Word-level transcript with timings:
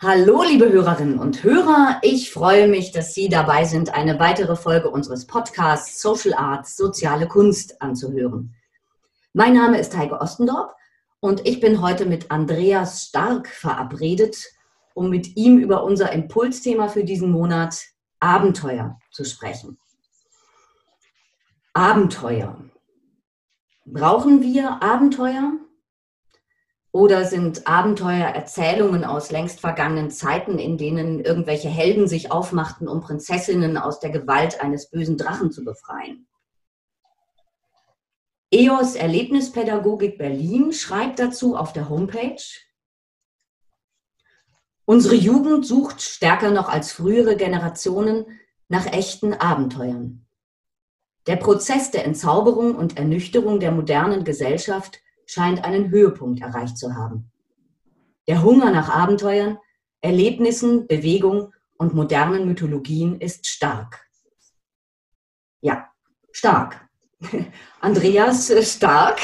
Hallo, 0.00 0.44
liebe 0.44 0.70
Hörerinnen 0.70 1.18
und 1.18 1.42
Hörer. 1.42 1.98
Ich 2.02 2.30
freue 2.30 2.68
mich, 2.68 2.92
dass 2.92 3.14
Sie 3.14 3.28
dabei 3.28 3.64
sind, 3.64 3.92
eine 3.92 4.20
weitere 4.20 4.54
Folge 4.54 4.90
unseres 4.90 5.26
Podcasts 5.26 6.00
Social 6.00 6.34
Arts, 6.34 6.76
soziale 6.76 7.26
Kunst 7.26 7.82
anzuhören. 7.82 8.54
Mein 9.32 9.54
Name 9.54 9.76
ist 9.76 9.96
Heike 9.96 10.20
Ostendorp 10.20 10.76
und 11.18 11.44
ich 11.48 11.58
bin 11.58 11.82
heute 11.82 12.06
mit 12.06 12.30
Andreas 12.30 13.06
Stark 13.06 13.48
verabredet, 13.48 14.36
um 14.94 15.10
mit 15.10 15.36
ihm 15.36 15.58
über 15.58 15.82
unser 15.82 16.12
Impulsthema 16.12 16.86
für 16.86 17.02
diesen 17.02 17.32
Monat 17.32 17.82
Abenteuer 18.20 19.00
zu 19.10 19.24
sprechen. 19.24 19.80
Abenteuer. 21.72 22.56
Brauchen 23.84 24.42
wir 24.42 24.80
Abenteuer? 24.80 25.54
Oder 26.90 27.26
sind 27.26 27.66
Abenteuer 27.66 28.28
Erzählungen 28.28 29.04
aus 29.04 29.30
längst 29.30 29.60
vergangenen 29.60 30.10
Zeiten, 30.10 30.58
in 30.58 30.78
denen 30.78 31.20
irgendwelche 31.20 31.68
Helden 31.68 32.08
sich 32.08 32.32
aufmachten, 32.32 32.88
um 32.88 33.00
Prinzessinnen 33.02 33.76
aus 33.76 34.00
der 34.00 34.10
Gewalt 34.10 34.60
eines 34.60 34.90
bösen 34.90 35.18
Drachen 35.18 35.52
zu 35.52 35.64
befreien? 35.64 36.26
EOS 38.50 38.94
Erlebnispädagogik 38.94 40.16
Berlin 40.16 40.72
schreibt 40.72 41.18
dazu 41.18 41.56
auf 41.56 41.74
der 41.74 41.90
Homepage, 41.90 42.42
Unsere 44.86 45.16
Jugend 45.16 45.66
sucht 45.66 46.00
stärker 46.00 46.50
noch 46.50 46.70
als 46.70 46.92
frühere 46.92 47.36
Generationen 47.36 48.24
nach 48.68 48.86
echten 48.86 49.34
Abenteuern. 49.34 50.26
Der 51.26 51.36
Prozess 51.36 51.90
der 51.90 52.06
Entzauberung 52.06 52.74
und 52.74 52.96
Ernüchterung 52.96 53.60
der 53.60 53.70
modernen 53.70 54.24
Gesellschaft 54.24 55.02
scheint 55.28 55.64
einen 55.64 55.90
Höhepunkt 55.90 56.40
erreicht 56.40 56.78
zu 56.78 56.94
haben. 56.94 57.30
Der 58.26 58.42
Hunger 58.42 58.70
nach 58.70 58.88
Abenteuern, 58.88 59.58
Erlebnissen, 60.00 60.86
Bewegung 60.86 61.52
und 61.76 61.94
modernen 61.94 62.46
Mythologien 62.46 63.20
ist 63.20 63.46
stark. 63.46 64.06
Ja, 65.60 65.88
stark. 66.32 66.88
Andreas 67.80 68.52
Stark, 68.72 69.20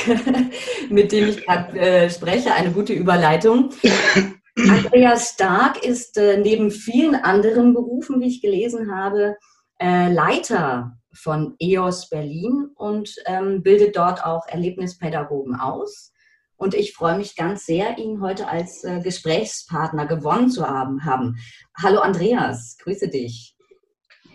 mit 0.91 1.13
dem 1.13 1.29
ich 1.29 1.45
gerade 1.45 1.79
äh, 1.79 2.11
spreche, 2.11 2.53
eine 2.53 2.73
gute 2.73 2.93
Überleitung. 2.93 3.71
Andreas 4.57 5.31
Stark 5.31 5.85
ist 5.85 6.17
äh, 6.17 6.39
neben 6.39 6.71
vielen 6.71 7.15
anderen 7.15 7.73
Berufen, 7.73 8.21
wie 8.21 8.29
ich 8.29 8.43
gelesen 8.43 8.93
habe, 8.95 9.37
äh, 9.79 10.13
Leiter 10.13 10.99
von 11.13 11.55
EOS 11.59 12.09
Berlin 12.09 12.71
und 12.75 13.15
ähm, 13.27 13.63
bildet 13.63 13.97
dort 13.97 14.25
auch 14.25 14.47
Erlebnispädagogen 14.47 15.55
aus. 15.57 16.13
Und 16.57 16.75
ich 16.75 16.95
freue 16.95 17.17
mich 17.17 17.37
ganz 17.37 17.67
sehr, 17.67 17.99
ihn 17.99 18.21
heute 18.21 18.49
als 18.49 18.85
äh, 18.85 19.01
Gesprächspartner 19.01 20.07
gewonnen 20.07 20.51
zu 20.51 20.67
haben, 20.67 21.05
haben. 21.05 21.37
Hallo 21.83 22.01
Andreas, 22.01 22.77
grüße 22.79 23.09
dich. 23.09 23.57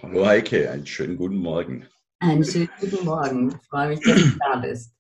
Hallo 0.02 0.26
Heike, 0.26 0.70
einen 0.70 0.86
schönen 0.86 1.18
guten 1.18 1.38
Morgen. 1.38 1.86
Einen 2.20 2.44
schönen 2.44 2.70
guten 2.80 3.06
Morgen. 3.06 3.50
Ich 3.50 3.68
freue 3.68 3.90
mich, 3.90 4.00
dass 4.02 4.16
du 4.16 4.38
da 4.40 4.58
bist. 4.58 4.94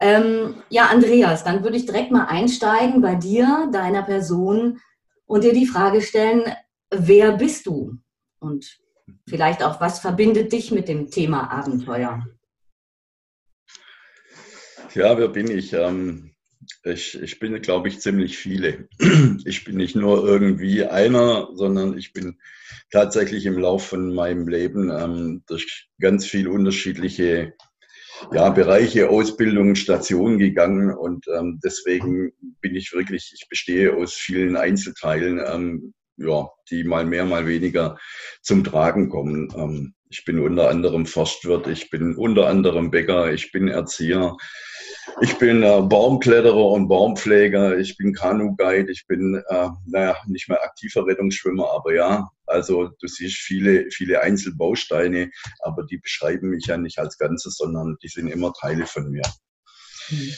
Ähm, 0.00 0.62
ja, 0.68 0.86
Andreas, 0.86 1.44
dann 1.44 1.62
würde 1.62 1.76
ich 1.76 1.86
direkt 1.86 2.10
mal 2.10 2.24
einsteigen 2.24 3.00
bei 3.00 3.14
dir, 3.14 3.68
deiner 3.72 4.02
Person 4.02 4.80
und 5.26 5.44
dir 5.44 5.52
die 5.52 5.66
Frage 5.66 6.02
stellen, 6.02 6.42
wer 6.90 7.36
bist 7.36 7.66
du? 7.66 7.98
Und 8.40 8.81
Vielleicht 9.28 9.62
auch, 9.62 9.80
was 9.80 10.00
verbindet 10.00 10.52
dich 10.52 10.70
mit 10.70 10.88
dem 10.88 11.10
Thema 11.10 11.50
Abenteuer? 11.50 12.26
Ja, 14.94 15.16
wer 15.16 15.28
bin 15.28 15.50
ich? 15.50 15.72
Ähm, 15.72 16.32
ich, 16.84 17.20
ich 17.20 17.38
bin, 17.38 17.60
glaube 17.62 17.88
ich, 17.88 18.00
ziemlich 18.00 18.38
viele. 18.38 18.88
Ich 19.44 19.64
bin 19.64 19.76
nicht 19.76 19.96
nur 19.96 20.24
irgendwie 20.24 20.84
einer, 20.84 21.48
sondern 21.54 21.98
ich 21.98 22.12
bin 22.12 22.38
tatsächlich 22.90 23.46
im 23.46 23.58
Laufe 23.58 23.96
von 23.96 24.14
meinem 24.14 24.46
Leben 24.46 24.90
ähm, 24.90 25.42
durch 25.46 25.88
ganz 26.00 26.26
viele 26.26 26.50
unterschiedliche 26.50 27.54
ja, 28.32 28.50
Bereiche, 28.50 29.08
Ausbildungen, 29.08 29.74
Stationen 29.74 30.38
gegangen 30.38 30.94
und 30.94 31.26
ähm, 31.28 31.60
deswegen 31.64 32.32
bin 32.60 32.76
ich 32.76 32.92
wirklich, 32.92 33.32
ich 33.34 33.48
bestehe 33.48 33.96
aus 33.96 34.14
vielen 34.14 34.56
Einzelteilen, 34.56 35.40
ähm, 35.44 35.94
ja, 36.16 36.48
die 36.70 36.84
mal 36.84 37.04
mehr, 37.04 37.24
mal 37.24 37.46
weniger 37.46 37.98
zum 38.42 38.64
Tragen 38.64 39.08
kommen. 39.08 39.52
Ähm, 39.56 39.94
ich 40.10 40.24
bin 40.24 40.40
unter 40.40 40.68
anderem 40.68 41.06
Forstwirt, 41.06 41.66
ich 41.68 41.88
bin 41.88 42.16
unter 42.16 42.46
anderem 42.46 42.90
Bäcker, 42.90 43.32
ich 43.32 43.50
bin 43.50 43.68
Erzieher, 43.68 44.36
ich 45.22 45.38
bin 45.38 45.62
äh, 45.62 45.80
Baumkletterer 45.80 46.66
und 46.66 46.88
Baumpfleger, 46.88 47.78
ich 47.78 47.96
bin 47.96 48.12
Kanu-Guide, 48.12 48.92
ich 48.92 49.06
bin, 49.06 49.42
äh, 49.48 49.68
naja, 49.86 50.16
nicht 50.26 50.48
mehr 50.48 50.62
aktiver 50.62 51.06
Rettungsschwimmer, 51.06 51.70
aber 51.72 51.94
ja, 51.94 52.28
also 52.46 52.88
du 53.00 53.06
siehst 53.06 53.38
viele, 53.38 53.90
viele 53.90 54.20
Einzelbausteine, 54.20 55.30
aber 55.60 55.84
die 55.84 55.98
beschreiben 55.98 56.50
mich 56.50 56.66
ja 56.66 56.76
nicht 56.76 56.98
als 56.98 57.16
Ganzes, 57.16 57.56
sondern 57.56 57.96
die 58.02 58.08
sind 58.08 58.28
immer 58.28 58.52
Teile 58.52 58.86
von 58.86 59.10
mir. 59.10 59.22
Mhm. 60.10 60.34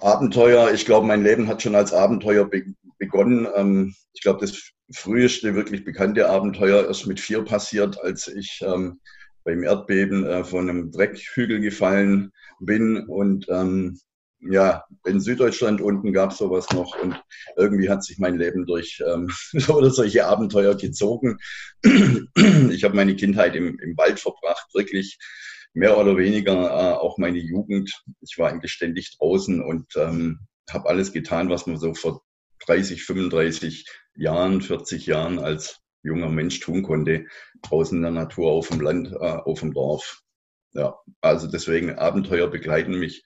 Abenteuer, 0.00 0.72
ich 0.72 0.84
glaube, 0.84 1.06
mein 1.06 1.22
Leben 1.22 1.48
hat 1.48 1.62
schon 1.62 1.74
als 1.74 1.92
Abenteuer 1.92 2.48
be 2.48 2.64
begonnen. 2.98 3.46
Ähm, 3.54 3.94
ich 4.12 4.22
glaube, 4.22 4.40
das 4.40 4.70
früheste 4.92 5.54
wirklich 5.54 5.84
bekannte 5.84 6.28
Abenteuer 6.28 6.88
ist 6.88 7.06
mit 7.06 7.20
vier 7.20 7.42
passiert, 7.44 8.00
als 8.00 8.28
ich 8.28 8.60
ähm, 8.64 9.00
beim 9.44 9.62
Erdbeben 9.62 10.24
äh, 10.24 10.44
von 10.44 10.68
einem 10.68 10.90
Dreckhügel 10.90 11.60
gefallen 11.60 12.32
bin 12.60 13.04
und 13.06 13.46
ähm, 13.48 13.98
ja, 14.46 14.84
in 15.06 15.20
Süddeutschland 15.20 15.80
unten 15.80 16.12
gab 16.12 16.32
es 16.32 16.38
sowas 16.38 16.70
noch 16.72 17.00
und 17.02 17.18
irgendwie 17.56 17.88
hat 17.88 18.04
sich 18.04 18.18
mein 18.18 18.36
Leben 18.36 18.66
durch 18.66 19.02
ähm, 19.06 19.30
solche 19.52 20.26
Abenteuer 20.26 20.76
gezogen. 20.76 21.38
Ich 22.70 22.82
habe 22.82 22.96
meine 22.96 23.14
Kindheit 23.14 23.54
im, 23.54 23.78
im 23.78 23.96
Wald 23.96 24.18
verbracht, 24.18 24.66
wirklich 24.74 25.18
mehr 25.74 25.98
oder 25.98 26.16
weniger 26.16 26.54
äh, 26.54 26.94
auch 26.94 27.18
meine 27.18 27.38
Jugend. 27.38 28.02
Ich 28.20 28.38
war 28.38 28.48
eigentlich 28.48 28.72
ständig 28.72 29.16
draußen 29.18 29.62
und 29.62 29.94
ähm, 29.96 30.40
habe 30.70 30.88
alles 30.88 31.12
getan, 31.12 31.50
was 31.50 31.66
man 31.66 31.76
so 31.76 31.94
vor 31.94 32.22
30, 32.66 33.04
35 33.04 33.86
Jahren, 34.14 34.62
40 34.62 35.06
Jahren 35.06 35.38
als 35.38 35.80
junger 36.02 36.28
Mensch 36.28 36.60
tun 36.60 36.82
konnte, 36.82 37.26
draußen 37.62 37.96
in 37.96 38.02
der 38.02 38.12
Natur, 38.12 38.52
auf 38.52 38.68
dem 38.68 38.80
Land, 38.80 39.12
äh, 39.12 39.16
auf 39.16 39.60
dem 39.60 39.74
Dorf. 39.74 40.22
Ja, 40.72 40.96
also 41.20 41.48
deswegen 41.48 41.98
Abenteuer 41.98 42.48
begleiten 42.48 42.98
mich 42.98 43.24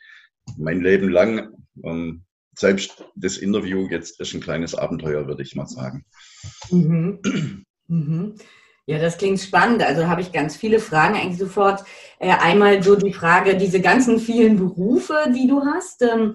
mein 0.56 0.80
Leben 0.80 1.10
lang. 1.10 1.50
Ähm, 1.84 2.24
selbst 2.56 3.04
das 3.14 3.36
Interview 3.36 3.88
jetzt 3.88 4.20
ist 4.20 4.34
ein 4.34 4.40
kleines 4.40 4.74
Abenteuer, 4.74 5.26
würde 5.26 5.42
ich 5.42 5.54
mal 5.54 5.66
sagen. 5.66 6.04
Mhm. 6.70 7.20
Mhm. 7.86 8.34
Ja, 8.88 8.98
das 8.98 9.18
klingt 9.18 9.38
spannend. 9.38 9.82
Also 9.82 10.06
habe 10.06 10.22
ich 10.22 10.32
ganz 10.32 10.56
viele 10.56 10.80
Fragen 10.80 11.14
eigentlich 11.14 11.38
sofort. 11.38 11.84
Äh, 12.18 12.30
einmal 12.30 12.82
so 12.82 12.96
die 12.96 13.12
Frage, 13.12 13.58
diese 13.58 13.82
ganzen 13.82 14.18
vielen 14.18 14.56
Berufe, 14.56 15.14
die 15.28 15.46
du 15.46 15.60
hast. 15.62 16.00
Ähm, 16.00 16.34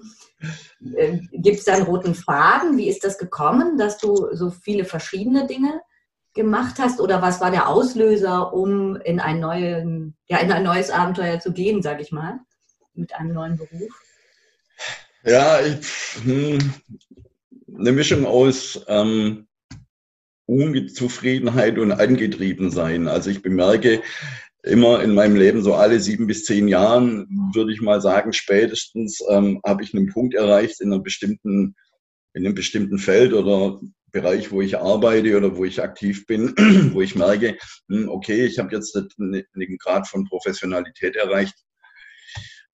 äh, 0.94 1.18
Gibt 1.32 1.58
es 1.58 1.64
da 1.64 1.74
einen 1.74 1.86
roten 1.86 2.14
Faden? 2.14 2.78
Wie 2.78 2.88
ist 2.88 3.02
das 3.02 3.18
gekommen, 3.18 3.76
dass 3.76 3.98
du 3.98 4.28
so 4.34 4.50
viele 4.50 4.84
verschiedene 4.84 5.48
Dinge 5.48 5.80
gemacht 6.32 6.76
hast? 6.78 7.00
Oder 7.00 7.20
was 7.20 7.40
war 7.40 7.50
der 7.50 7.68
Auslöser, 7.68 8.52
um 8.52 8.94
in 8.94 9.18
ein, 9.18 9.40
neuen, 9.40 10.16
ja, 10.28 10.38
in 10.38 10.52
ein 10.52 10.62
neues 10.62 10.90
Abenteuer 10.90 11.40
zu 11.40 11.52
gehen, 11.52 11.82
sage 11.82 12.02
ich 12.02 12.12
mal, 12.12 12.38
mit 12.94 13.16
einem 13.16 13.32
neuen 13.32 13.56
Beruf? 13.56 13.90
Ja, 15.24 15.60
ich, 15.60 15.84
hm, 16.22 16.72
eine 17.76 17.90
Mischung 17.90 18.24
aus 18.26 18.80
ähm, 18.86 19.48
Unzufriedenheit 20.46 21.78
und 21.78 21.92
Angetriebensein. 21.92 23.08
Also 23.08 23.30
ich 23.30 23.42
bemerke, 23.42 24.02
immer 24.64 25.02
in 25.02 25.14
meinem 25.14 25.36
Leben, 25.36 25.62
so 25.62 25.74
alle 25.74 26.00
sieben 26.00 26.26
bis 26.26 26.44
zehn 26.44 26.68
Jahren, 26.68 27.26
würde 27.54 27.72
ich 27.72 27.80
mal 27.80 28.00
sagen, 28.00 28.32
spätestens 28.32 29.22
ähm, 29.28 29.60
habe 29.64 29.82
ich 29.82 29.94
einen 29.94 30.08
Punkt 30.08 30.34
erreicht 30.34 30.80
in, 30.80 30.92
einer 30.92 31.02
bestimmten, 31.02 31.74
in 32.32 32.46
einem 32.46 32.54
bestimmten 32.54 32.98
Feld 32.98 33.32
oder 33.32 33.80
Bereich, 34.10 34.52
wo 34.52 34.62
ich 34.62 34.78
arbeite 34.78 35.36
oder 35.36 35.56
wo 35.56 35.64
ich 35.64 35.82
aktiv 35.82 36.24
bin, 36.26 36.54
wo 36.94 37.02
ich 37.02 37.14
merke, 37.14 37.58
hm, 37.88 38.08
okay, 38.08 38.46
ich 38.46 38.58
habe 38.58 38.74
jetzt 38.74 38.96
einen 38.96 39.44
Grad 39.78 40.06
von 40.06 40.24
Professionalität 40.24 41.16
erreicht, 41.16 41.54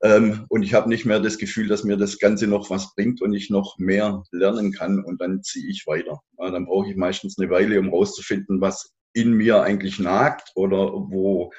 Ähm, 0.02 0.46
und 0.48 0.62
ich 0.62 0.72
habe 0.72 0.88
nicht 0.88 1.04
mehr 1.04 1.20
das 1.20 1.36
Gefühl, 1.36 1.68
dass 1.68 1.84
mir 1.84 1.96
das 1.96 2.18
Ganze 2.18 2.46
noch 2.46 2.70
was 2.70 2.94
bringt 2.94 3.20
und 3.20 3.34
ich 3.34 3.50
noch 3.50 3.76
mehr 3.78 4.22
lernen 4.30 4.72
kann 4.72 5.04
und 5.04 5.20
dann 5.20 5.42
ziehe 5.42 5.68
ich 5.68 5.86
weiter. 5.86 6.20
Ja, 6.38 6.50
dann 6.50 6.66
brauche 6.66 6.88
ich 6.88 6.96
meistens 6.96 7.38
eine 7.38 7.50
Weile, 7.50 7.78
um 7.78 7.90
rauszufinden, 7.90 8.60
was 8.60 8.92
in 9.12 9.32
mir 9.32 9.62
eigentlich 9.62 9.98
nagt 9.98 10.52
oder 10.54 10.92
wo, 10.92 11.52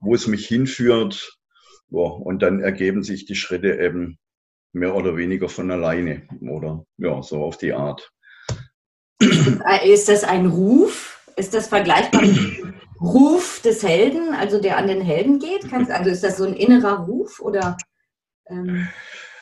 wo 0.00 0.14
es 0.14 0.26
mich 0.26 0.46
hinführt. 0.46 1.36
Ja, 1.90 2.00
und 2.00 2.42
dann 2.42 2.60
ergeben 2.60 3.02
sich 3.02 3.26
die 3.26 3.34
Schritte 3.34 3.78
eben 3.78 4.18
mehr 4.72 4.94
oder 4.94 5.16
weniger 5.16 5.48
von 5.48 5.70
alleine 5.70 6.26
oder 6.40 6.84
ja, 6.96 7.22
so 7.22 7.42
auf 7.42 7.58
die 7.58 7.72
Art. 7.72 8.10
Ist 9.84 10.08
das 10.08 10.24
ein 10.24 10.46
Ruf? 10.46 11.20
Ist 11.36 11.54
das 11.54 11.68
vergleichbar 11.68 12.22
mit 12.22 12.74
Ruf 13.00 13.60
des 13.62 13.82
Helden, 13.82 14.34
also 14.34 14.60
der 14.60 14.76
an 14.76 14.86
den 14.86 15.00
Helden 15.00 15.38
geht? 15.38 15.72
Also 15.72 16.10
ist 16.10 16.24
das 16.24 16.38
so 16.38 16.44
ein 16.44 16.54
innerer 16.54 17.06
Ruf 17.06 17.40
oder? 17.40 17.76
Ähm 18.46 18.88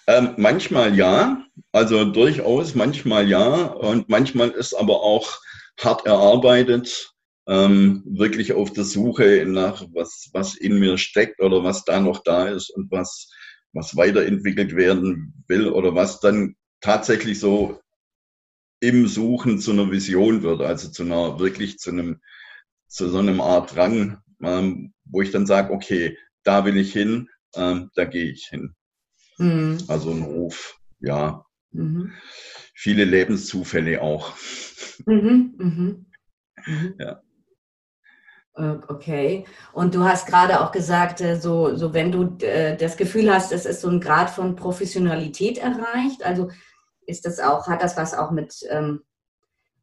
ähm, 0.06 0.34
manchmal 0.36 0.96
ja, 0.96 1.44
also 1.70 2.04
durchaus, 2.04 2.74
manchmal 2.74 3.28
ja 3.28 3.66
und 3.66 4.08
manchmal 4.08 4.50
ist 4.50 4.74
aber 4.74 5.02
auch 5.02 5.38
hart 5.80 6.06
erarbeitet, 6.06 7.12
ähm, 7.46 8.02
wirklich 8.06 8.52
auf 8.52 8.72
der 8.72 8.84
Suche 8.84 9.44
nach 9.46 9.84
was, 9.92 10.30
was 10.32 10.56
in 10.56 10.78
mir 10.78 10.98
steckt 10.98 11.40
oder 11.40 11.62
was 11.62 11.84
da 11.84 12.00
noch 12.00 12.22
da 12.22 12.48
ist 12.48 12.70
und 12.70 12.90
was, 12.90 13.30
was 13.72 13.96
weiterentwickelt 13.96 14.74
werden 14.74 15.44
will 15.48 15.68
oder 15.68 15.94
was 15.94 16.20
dann 16.20 16.56
tatsächlich 16.80 17.38
so 17.38 17.80
im 18.80 19.06
Suchen 19.06 19.60
zu 19.60 19.72
einer 19.72 19.90
Vision 19.90 20.42
wird, 20.42 20.60
also 20.62 20.90
zu 20.90 21.04
einer 21.04 21.38
wirklich 21.38 21.78
zu 21.78 21.90
einem 21.90 22.20
zu 22.92 23.08
so 23.08 23.18
einem 23.18 23.40
Art 23.40 23.76
Rang, 23.76 24.18
ähm, 24.42 24.92
wo 25.04 25.22
ich 25.22 25.30
dann 25.30 25.46
sage, 25.46 25.72
okay, 25.72 26.18
da 26.44 26.64
will 26.64 26.76
ich 26.76 26.92
hin, 26.92 27.28
ähm, 27.56 27.90
da 27.94 28.04
gehe 28.04 28.30
ich 28.30 28.46
hin. 28.46 28.74
Mhm. 29.38 29.78
Also 29.88 30.10
ein 30.10 30.22
Ruf, 30.22 30.78
ja. 31.00 31.44
Mhm. 31.70 32.12
Viele 32.74 33.04
Lebenszufälle 33.04 34.02
auch. 34.02 34.34
Mhm, 35.06 35.54
mhm. 35.56 36.06
mhm. 36.66 36.94
Ja. 36.98 37.22
Äh, 38.56 38.76
okay. 38.88 39.46
Und 39.72 39.94
du 39.94 40.04
hast 40.04 40.26
gerade 40.26 40.60
auch 40.60 40.70
gesagt, 40.70 41.22
äh, 41.22 41.40
so, 41.40 41.74
so 41.74 41.94
wenn 41.94 42.12
du 42.12 42.36
äh, 42.44 42.76
das 42.76 42.98
Gefühl 42.98 43.32
hast, 43.32 43.52
es 43.52 43.64
ist 43.64 43.80
so 43.80 43.88
ein 43.88 44.00
Grad 44.00 44.28
von 44.28 44.54
Professionalität 44.54 45.56
erreicht, 45.56 46.24
also 46.24 46.50
ist 47.06 47.24
das 47.24 47.40
auch, 47.40 47.68
hat 47.68 47.82
das 47.82 47.96
was 47.96 48.12
auch 48.12 48.30
mit 48.30 48.54
ähm, 48.68 49.02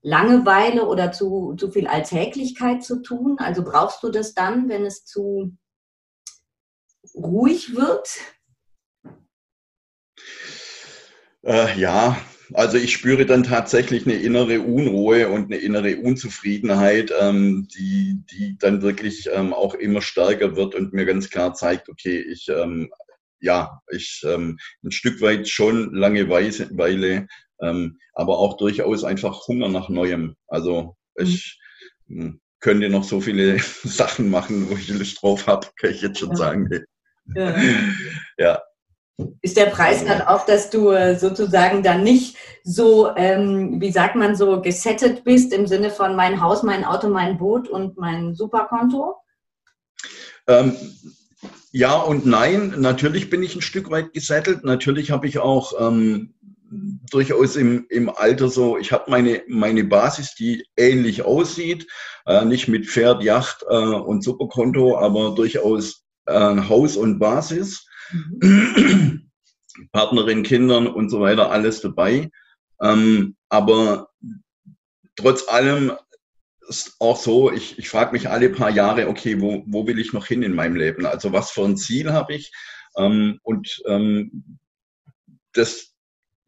Langeweile 0.01 0.85
oder 0.87 1.11
zu, 1.11 1.55
zu 1.57 1.71
viel 1.71 1.87
Alltäglichkeit 1.87 2.83
zu 2.83 3.01
tun? 3.01 3.37
Also 3.39 3.63
brauchst 3.63 4.01
du 4.03 4.09
das 4.09 4.33
dann, 4.33 4.69
wenn 4.69 4.85
es 4.85 5.05
zu 5.05 5.57
ruhig 7.15 7.75
wird? 7.75 8.09
Äh, 11.43 11.79
ja, 11.79 12.17
also 12.53 12.77
ich 12.77 12.93
spüre 12.93 13.25
dann 13.25 13.43
tatsächlich 13.43 14.05
eine 14.05 14.15
innere 14.15 14.61
Unruhe 14.61 15.29
und 15.29 15.45
eine 15.45 15.57
innere 15.57 15.97
Unzufriedenheit, 15.97 17.13
ähm, 17.19 17.67
die, 17.75 18.23
die 18.31 18.57
dann 18.57 18.81
wirklich 18.81 19.29
ähm, 19.33 19.53
auch 19.53 19.75
immer 19.75 20.01
stärker 20.01 20.55
wird 20.55 20.75
und 20.75 20.93
mir 20.93 21.05
ganz 21.05 21.29
klar 21.29 21.53
zeigt, 21.53 21.89
okay, 21.89 22.19
ich, 22.19 22.49
ähm, 22.49 22.89
ja, 23.39 23.81
ich 23.91 24.23
ähm, 24.25 24.57
ein 24.83 24.91
Stück 24.91 25.21
weit 25.21 25.47
schon 25.47 25.93
Langeweile 25.93 27.27
ähm, 27.61 27.99
aber 28.13 28.39
auch 28.39 28.57
durchaus 28.57 29.03
einfach 29.03 29.47
Hunger 29.47 29.69
nach 29.69 29.89
Neuem. 29.89 30.35
Also 30.47 30.95
ich 31.15 31.59
mhm. 32.07 32.39
könnte 32.59 32.89
noch 32.89 33.03
so 33.03 33.21
viele 33.21 33.59
Sachen 33.83 34.29
machen, 34.29 34.69
wo 34.69 34.75
ich 34.75 34.89
Lust 34.89 35.21
drauf 35.21 35.47
habe, 35.47 35.67
kann 35.79 35.91
ich 35.91 36.01
jetzt 36.01 36.19
schon 36.19 36.31
ja. 36.31 36.35
sagen. 36.35 36.69
Ja. 37.35 37.55
ja. 38.37 38.61
Ist 39.41 39.57
der 39.57 39.65
Preis 39.65 40.05
dann 40.05 40.21
auch, 40.21 40.45
dass 40.45 40.69
du 40.69 40.91
äh, 40.91 41.17
sozusagen 41.17 41.83
dann 41.83 42.03
nicht 42.03 42.37
so, 42.63 43.13
ähm, 43.15 43.81
wie 43.81 43.91
sagt 43.91 44.15
man 44.15 44.35
so, 44.35 44.61
gesettet 44.61 45.23
bist 45.25 45.51
im 45.53 45.67
Sinne 45.67 45.89
von 45.89 46.15
mein 46.15 46.41
Haus, 46.41 46.63
mein 46.63 46.85
Auto, 46.85 47.09
mein 47.09 47.37
Boot 47.37 47.67
und 47.67 47.97
mein 47.97 48.33
Superkonto? 48.33 49.15
Ähm, 50.47 50.75
ja 51.71 51.97
und 51.97 52.25
nein. 52.25 52.75
Natürlich 52.77 53.29
bin 53.29 53.43
ich 53.43 53.55
ein 53.55 53.61
Stück 53.61 53.91
weit 53.91 54.13
gesettelt. 54.13 54.63
Natürlich 54.63 55.11
habe 55.11 55.27
ich 55.27 55.39
auch 55.39 55.73
ähm, 55.79 56.33
durchaus 57.11 57.55
im, 57.55 57.85
im 57.89 58.09
Alter 58.09 58.49
so, 58.49 58.77
ich 58.77 58.91
habe 58.91 59.09
meine, 59.09 59.43
meine 59.47 59.83
Basis, 59.83 60.35
die 60.35 60.65
ähnlich 60.77 61.23
aussieht, 61.23 61.87
äh, 62.25 62.45
nicht 62.45 62.67
mit 62.67 62.87
Pferd, 62.87 63.23
Yacht 63.23 63.63
äh, 63.69 63.75
und 63.75 64.23
Superkonto, 64.23 64.97
aber 64.97 65.35
durchaus 65.35 66.05
äh, 66.25 66.33
Haus 66.33 66.95
und 66.95 67.19
Basis, 67.19 67.87
mhm. 68.11 69.31
Partnerin, 69.91 70.43
Kindern 70.43 70.87
und 70.87 71.09
so 71.09 71.21
weiter, 71.21 71.51
alles 71.51 71.81
dabei. 71.81 72.29
Ähm, 72.81 73.35
aber 73.49 74.09
trotz 75.15 75.47
allem 75.47 75.93
ist 76.67 76.95
auch 76.99 77.17
so, 77.17 77.51
ich, 77.51 77.79
ich 77.79 77.89
frage 77.89 78.11
mich 78.11 78.29
alle 78.29 78.49
paar 78.49 78.69
Jahre, 78.69 79.07
okay, 79.07 79.41
wo, 79.41 79.63
wo 79.65 79.87
will 79.87 79.99
ich 79.99 80.13
noch 80.13 80.27
hin 80.27 80.43
in 80.43 80.53
meinem 80.53 80.75
Leben? 80.75 81.05
Also 81.05 81.33
was 81.33 81.51
für 81.51 81.65
ein 81.65 81.77
Ziel 81.77 82.13
habe 82.13 82.35
ich? 82.35 82.51
Ähm, 82.95 83.39
und 83.41 83.81
ähm, 83.87 84.59
das, 85.53 85.95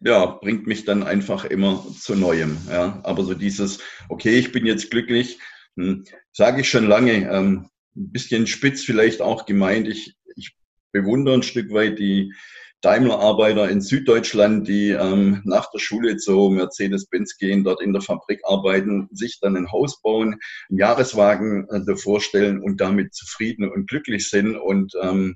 ja, 0.03 0.25
bringt 0.25 0.67
mich 0.67 0.85
dann 0.85 1.03
einfach 1.03 1.45
immer 1.45 1.85
zu 1.99 2.15
Neuem. 2.15 2.57
Ja. 2.69 2.99
Aber 3.03 3.23
so 3.23 3.33
dieses, 3.33 3.79
okay, 4.09 4.37
ich 4.37 4.51
bin 4.51 4.65
jetzt 4.65 4.89
glücklich, 4.89 5.39
hm, 5.75 6.05
sage 6.33 6.61
ich 6.61 6.69
schon 6.69 6.87
lange, 6.87 7.29
ähm, 7.31 7.69
ein 7.95 8.11
bisschen 8.11 8.47
spitz 8.47 8.83
vielleicht 8.83 9.21
auch 9.21 9.45
gemeint. 9.45 9.87
Ich, 9.87 10.15
ich 10.35 10.55
bewundere 10.91 11.35
ein 11.35 11.43
Stück 11.43 11.71
weit 11.71 11.99
die 11.99 12.33
Daimler-Arbeiter 12.81 13.69
in 13.69 13.79
Süddeutschland, 13.79 14.67
die 14.67 14.89
ähm, 14.89 15.41
nach 15.45 15.69
der 15.69 15.77
Schule 15.77 16.17
zu 16.17 16.49
Mercedes-Benz 16.49 17.37
gehen, 17.37 17.63
dort 17.63 17.79
in 17.79 17.93
der 17.93 18.01
Fabrik 18.01 18.41
arbeiten, 18.43 19.07
sich 19.11 19.39
dann 19.39 19.55
ein 19.55 19.71
Haus 19.71 20.01
bauen, 20.01 20.39
einen 20.69 20.79
Jahreswagen 20.79 21.69
äh, 21.69 21.81
davor 21.85 22.21
stellen 22.21 22.59
und 22.59 22.81
damit 22.81 23.13
zufrieden 23.13 23.69
und 23.69 23.87
glücklich 23.87 24.29
sind 24.29 24.55
und 24.55 24.93
ähm, 24.99 25.35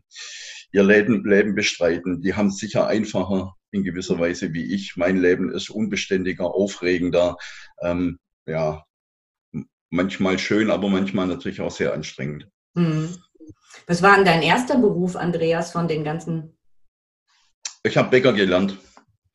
ihr 0.71 0.83
Leben, 0.83 1.23
Leben 1.23 1.53
bestreiten. 1.53 2.21
Die 2.21 2.33
haben 2.33 2.47
es 2.47 2.57
sicher 2.57 2.87
einfacher 2.87 3.53
in 3.75 3.83
gewisser 3.83 4.19
Weise 4.19 4.53
wie 4.53 4.73
ich. 4.73 4.95
Mein 4.95 5.17
Leben 5.17 5.51
ist 5.51 5.69
unbeständiger, 5.69 6.45
aufregender, 6.45 7.37
ähm, 7.81 8.19
ja, 8.47 8.83
manchmal 9.89 10.39
schön, 10.39 10.71
aber 10.71 10.89
manchmal 10.89 11.27
natürlich 11.27 11.61
auch 11.61 11.71
sehr 11.71 11.93
anstrengend. 11.93 12.47
Mhm. 12.73 13.17
Was 13.87 14.01
war 14.01 14.15
denn 14.15 14.25
dein 14.25 14.41
erster 14.41 14.77
Beruf, 14.77 15.15
Andreas, 15.15 15.71
von 15.71 15.87
den 15.87 16.03
ganzen? 16.03 16.57
Ich 17.83 17.97
habe 17.97 18.09
Bäcker 18.09 18.33
gelernt. 18.33 18.77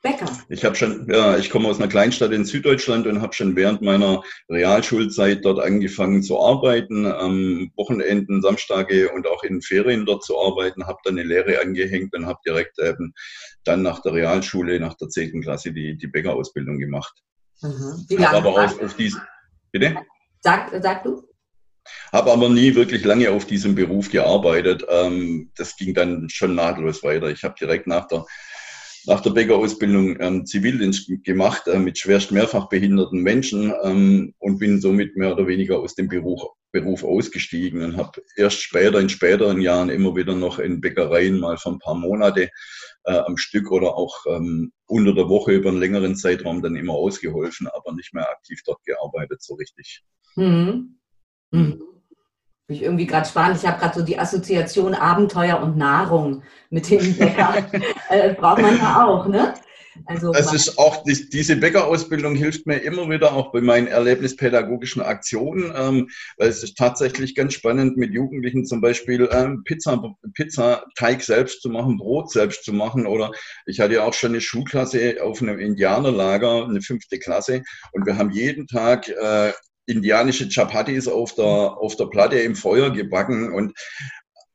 Bäcker. 0.02 0.26
Ich 0.48 0.64
habe 0.64 0.74
schon, 0.76 1.06
ja, 1.10 1.36
ich 1.36 1.50
komme 1.50 1.68
aus 1.68 1.78
einer 1.78 1.88
Kleinstadt 1.88 2.32
in 2.32 2.46
Süddeutschland 2.46 3.06
und 3.06 3.20
habe 3.20 3.34
schon 3.34 3.54
während 3.54 3.82
meiner 3.82 4.22
Realschulzeit 4.48 5.44
dort 5.44 5.60
angefangen 5.60 6.22
zu 6.22 6.40
arbeiten, 6.40 7.06
am 7.06 7.70
Wochenenden, 7.76 8.40
Samstage 8.40 9.10
und 9.12 9.26
auch 9.26 9.42
in 9.42 9.60
Ferien 9.60 10.06
dort 10.06 10.24
zu 10.24 10.40
arbeiten, 10.40 10.86
habe 10.86 10.98
dann 11.04 11.18
eine 11.18 11.28
Lehre 11.28 11.60
angehängt 11.60 12.14
und 12.14 12.24
habe 12.24 12.40
direkt 12.46 12.78
eben 12.78 13.12
dann 13.64 13.82
nach 13.82 14.00
der 14.02 14.14
Realschule, 14.14 14.80
nach 14.80 14.94
der 14.94 15.08
10. 15.08 15.42
Klasse 15.42 15.72
die, 15.72 15.96
die 15.96 16.06
Bäckerausbildung 16.06 16.78
gemacht. 16.78 17.14
Mhm. 17.62 18.04
Wie 18.08 18.16
lange? 18.16 18.36
Aber 18.36 18.64
auf, 18.64 18.80
auf 18.80 18.94
diese, 18.94 19.22
bitte? 19.72 19.96
Sag, 20.40 20.70
sag 20.82 21.02
du. 21.04 21.22
Habe 22.12 22.32
aber 22.32 22.48
nie 22.48 22.74
wirklich 22.74 23.04
lange 23.04 23.30
auf 23.30 23.46
diesem 23.46 23.74
Beruf 23.74 24.10
gearbeitet. 24.10 24.84
Ähm, 24.88 25.50
das 25.56 25.76
ging 25.76 25.94
dann 25.94 26.28
schon 26.28 26.54
nahtlos 26.54 27.02
weiter. 27.02 27.28
Ich 27.28 27.42
habe 27.42 27.54
direkt 27.58 27.86
nach 27.86 28.06
der 28.08 28.24
nach 29.06 29.20
der 29.20 29.30
Bäckerausbildung 29.30 30.20
ähm, 30.20 30.46
Zivildienst 30.46 31.10
gemacht 31.24 31.66
äh, 31.66 31.78
mit 31.78 31.98
schwerst 31.98 32.32
mehrfach 32.32 32.68
behinderten 32.68 33.22
Menschen 33.22 33.72
ähm, 33.82 34.34
und 34.38 34.58
bin 34.58 34.80
somit 34.80 35.16
mehr 35.16 35.32
oder 35.32 35.46
weniger 35.46 35.78
aus 35.78 35.94
dem 35.94 36.08
Beruf, 36.08 36.42
Beruf 36.72 37.02
ausgestiegen 37.02 37.82
und 37.82 37.96
habe 37.96 38.22
erst 38.36 38.60
später, 38.60 39.00
in 39.00 39.08
späteren 39.08 39.60
Jahren 39.60 39.88
immer 39.88 40.14
wieder 40.16 40.34
noch 40.34 40.58
in 40.58 40.80
Bäckereien 40.80 41.40
mal 41.40 41.56
für 41.56 41.70
ein 41.70 41.78
paar 41.78 41.94
Monate 41.94 42.50
äh, 43.04 43.18
am 43.18 43.36
Stück 43.36 43.70
oder 43.70 43.96
auch 43.96 44.26
ähm, 44.26 44.72
unter 44.86 45.14
der 45.14 45.28
Woche 45.28 45.52
über 45.52 45.70
einen 45.70 45.80
längeren 45.80 46.16
Zeitraum 46.16 46.62
dann 46.62 46.76
immer 46.76 46.94
ausgeholfen, 46.94 47.68
aber 47.68 47.92
nicht 47.92 48.14
mehr 48.14 48.28
aktiv 48.30 48.60
dort 48.64 48.82
gearbeitet 48.84 49.42
so 49.42 49.54
richtig. 49.54 50.02
Mhm. 50.36 50.98
Mhm 51.50 51.82
ich 52.70 52.82
irgendwie 52.82 53.06
gerade 53.06 53.28
spannend. 53.28 53.58
Ich 53.58 53.68
habe 53.68 53.78
gerade 53.78 53.98
so 53.98 54.04
die 54.04 54.18
Assoziation 54.18 54.94
Abenteuer 54.94 55.60
und 55.60 55.76
Nahrung 55.76 56.42
mit 56.70 56.90
dem 56.90 57.00
Bäcker. 57.18 57.66
äh, 58.08 58.34
braucht 58.34 58.62
man 58.62 58.78
ja 58.78 59.04
auch, 59.06 59.26
ne? 59.26 59.54
Also, 60.06 60.32
es 60.32 60.52
ist 60.52 60.78
auch, 60.78 61.04
diese 61.04 61.56
Bäckerausbildung 61.56 62.34
hilft 62.36 62.66
mir 62.66 62.78
immer 62.78 63.08
wieder 63.10 63.32
auch 63.32 63.52
bei 63.52 63.60
meinen 63.60 63.86
erlebnispädagogischen 63.86 65.02
Aktionen, 65.02 65.72
ähm, 65.76 66.10
weil 66.36 66.48
es 66.48 66.62
ist 66.62 66.76
tatsächlich 66.76 67.34
ganz 67.34 67.54
spannend, 67.54 67.96
mit 67.96 68.12
Jugendlichen 68.12 68.64
zum 68.64 68.80
Beispiel 68.80 69.28
ähm, 69.32 69.62
Pizza, 69.64 70.14
Pizzateig 70.34 71.22
selbst 71.22 71.62
zu 71.62 71.70
machen, 71.70 71.96
Brot 71.96 72.30
selbst 72.30 72.64
zu 72.64 72.72
machen. 72.72 73.06
Oder 73.06 73.32
ich 73.66 73.80
hatte 73.80 73.94
ja 73.94 74.04
auch 74.04 74.14
schon 74.14 74.30
eine 74.30 74.40
Schulklasse 74.40 75.22
auf 75.22 75.42
einem 75.42 75.58
Indianerlager, 75.58 76.64
eine 76.64 76.82
fünfte 76.82 77.18
Klasse, 77.18 77.62
und 77.92 78.06
wir 78.06 78.16
haben 78.16 78.30
jeden 78.30 78.66
Tag 78.66 79.08
äh, 79.08 79.52
indianische 79.86 80.48
Chapatis 80.48 81.08
auf 81.08 81.34
der, 81.34 81.44
auf 81.44 81.96
der 81.96 82.06
Platte 82.06 82.38
im 82.38 82.54
Feuer 82.54 82.90
gebacken 82.90 83.52
und 83.52 83.72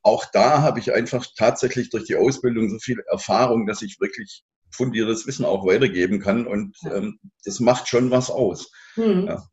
auch 0.02 0.26
da 0.32 0.62
habe 0.62 0.80
ich 0.80 0.94
einfach 0.94 1.26
tatsächlich 1.36 1.90
durch 1.90 2.06
die 2.06 2.16
Ausbildung 2.16 2.70
so 2.70 2.78
viel 2.78 3.04
Erfahrung, 3.10 3.66
dass 3.66 3.82
ich 3.82 4.00
wirklich 4.00 4.44
fundiertes 4.76 5.26
Wissen 5.28 5.46
auch 5.46 5.66
weitergeben 5.66 6.20
kann 6.20 6.48
und 6.48 6.78
ähm, 6.92 7.20
das 7.44 7.60
macht 7.60 7.88
schon 7.88 8.12
was 8.12 8.30
aus. 8.30 8.72
Hm. 8.96 9.28
Ja. 9.28 9.44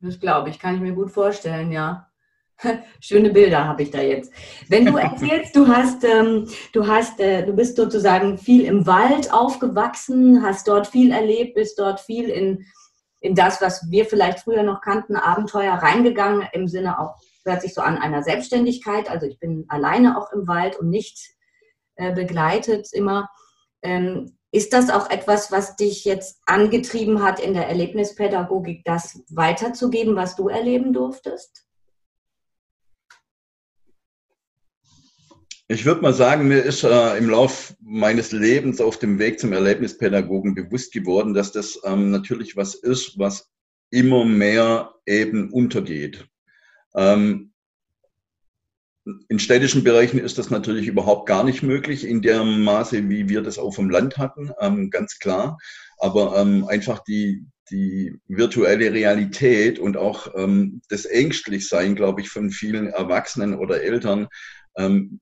Das 0.00 0.20
glaube 0.20 0.50
ich, 0.50 0.58
kann 0.58 0.76
ich 0.76 0.80
mir 0.80 0.92
gut 0.92 1.10
vorstellen, 1.10 1.72
ja. 1.72 2.08
Schöne 3.00 3.30
Bilder 3.30 3.64
habe 3.64 3.82
ich 3.82 3.90
da 3.90 4.00
jetzt. 4.00 4.32
Wenn 4.68 4.86
du 4.86 4.96
erzählst, 4.96 5.54
du 5.56 5.68
hast, 5.68 6.04
ähm, 6.04 6.48
du 6.72 6.86
hast, 6.86 7.20
äh, 7.20 7.44
du 7.44 7.52
bist 7.52 7.76
sozusagen 7.76 8.38
viel 8.38 8.64
im 8.64 8.86
Wald 8.86 9.32
aufgewachsen, 9.32 10.42
hast 10.42 10.68
dort 10.68 10.86
viel 10.86 11.12
erlebt, 11.12 11.54
bist 11.54 11.78
dort 11.78 12.00
viel 12.00 12.28
in, 12.28 12.64
in 13.20 13.34
das, 13.34 13.60
was 13.60 13.90
wir 13.90 14.04
vielleicht 14.06 14.40
früher 14.40 14.62
noch 14.62 14.80
kannten, 14.80 15.16
Abenteuer 15.16 15.74
reingegangen, 15.74 16.46
im 16.52 16.68
Sinne 16.68 17.00
auch, 17.00 17.16
hört 17.44 17.62
sich 17.62 17.74
so 17.74 17.80
an 17.80 17.98
einer 17.98 18.22
Selbstständigkeit. 18.22 19.10
Also 19.10 19.26
ich 19.26 19.38
bin 19.38 19.64
alleine 19.68 20.18
auch 20.18 20.32
im 20.32 20.46
Wald 20.46 20.76
und 20.76 20.90
nicht 20.90 21.18
äh, 21.96 22.12
begleitet 22.12 22.88
immer. 22.92 23.28
Ähm, 23.82 24.37
ist 24.50 24.72
das 24.72 24.90
auch 24.90 25.10
etwas, 25.10 25.52
was 25.52 25.76
dich 25.76 26.04
jetzt 26.04 26.40
angetrieben 26.46 27.22
hat, 27.22 27.38
in 27.40 27.52
der 27.54 27.68
Erlebnispädagogik 27.68 28.84
das 28.84 29.22
weiterzugeben, 29.28 30.16
was 30.16 30.36
du 30.36 30.48
erleben 30.48 30.92
durftest? 30.92 31.64
Ich 35.70 35.84
würde 35.84 36.00
mal 36.00 36.14
sagen, 36.14 36.48
mir 36.48 36.62
ist 36.62 36.82
äh, 36.82 37.18
im 37.18 37.28
Lauf 37.28 37.74
meines 37.80 38.32
Lebens 38.32 38.80
auf 38.80 38.98
dem 38.98 39.18
Weg 39.18 39.38
zum 39.38 39.52
Erlebnispädagogen 39.52 40.54
bewusst 40.54 40.94
geworden, 40.94 41.34
dass 41.34 41.52
das 41.52 41.78
ähm, 41.84 42.10
natürlich 42.10 42.56
was 42.56 42.74
ist, 42.74 43.18
was 43.18 43.50
immer 43.90 44.24
mehr 44.24 44.94
eben 45.04 45.52
untergeht. 45.52 46.26
Ähm, 46.94 47.47
in 49.28 49.38
städtischen 49.38 49.84
Bereichen 49.84 50.18
ist 50.18 50.38
das 50.38 50.50
natürlich 50.50 50.86
überhaupt 50.86 51.26
gar 51.26 51.44
nicht 51.44 51.62
möglich, 51.62 52.06
in 52.06 52.22
der 52.22 52.44
Maße, 52.44 53.08
wie 53.08 53.28
wir 53.28 53.42
das 53.42 53.58
auf 53.58 53.76
dem 53.76 53.90
Land 53.90 54.18
hatten, 54.18 54.52
ähm, 54.60 54.90
ganz 54.90 55.18
klar. 55.18 55.58
Aber 55.98 56.36
ähm, 56.38 56.64
einfach 56.66 57.00
die, 57.00 57.44
die 57.70 58.18
virtuelle 58.26 58.92
Realität 58.92 59.78
und 59.78 59.96
auch 59.96 60.34
ähm, 60.36 60.80
das 60.88 61.04
Ängstlichsein, 61.04 61.94
glaube 61.94 62.20
ich, 62.20 62.30
von 62.30 62.50
vielen 62.50 62.88
Erwachsenen 62.88 63.54
oder 63.54 63.82
Eltern 63.82 64.28
ähm, 64.76 65.20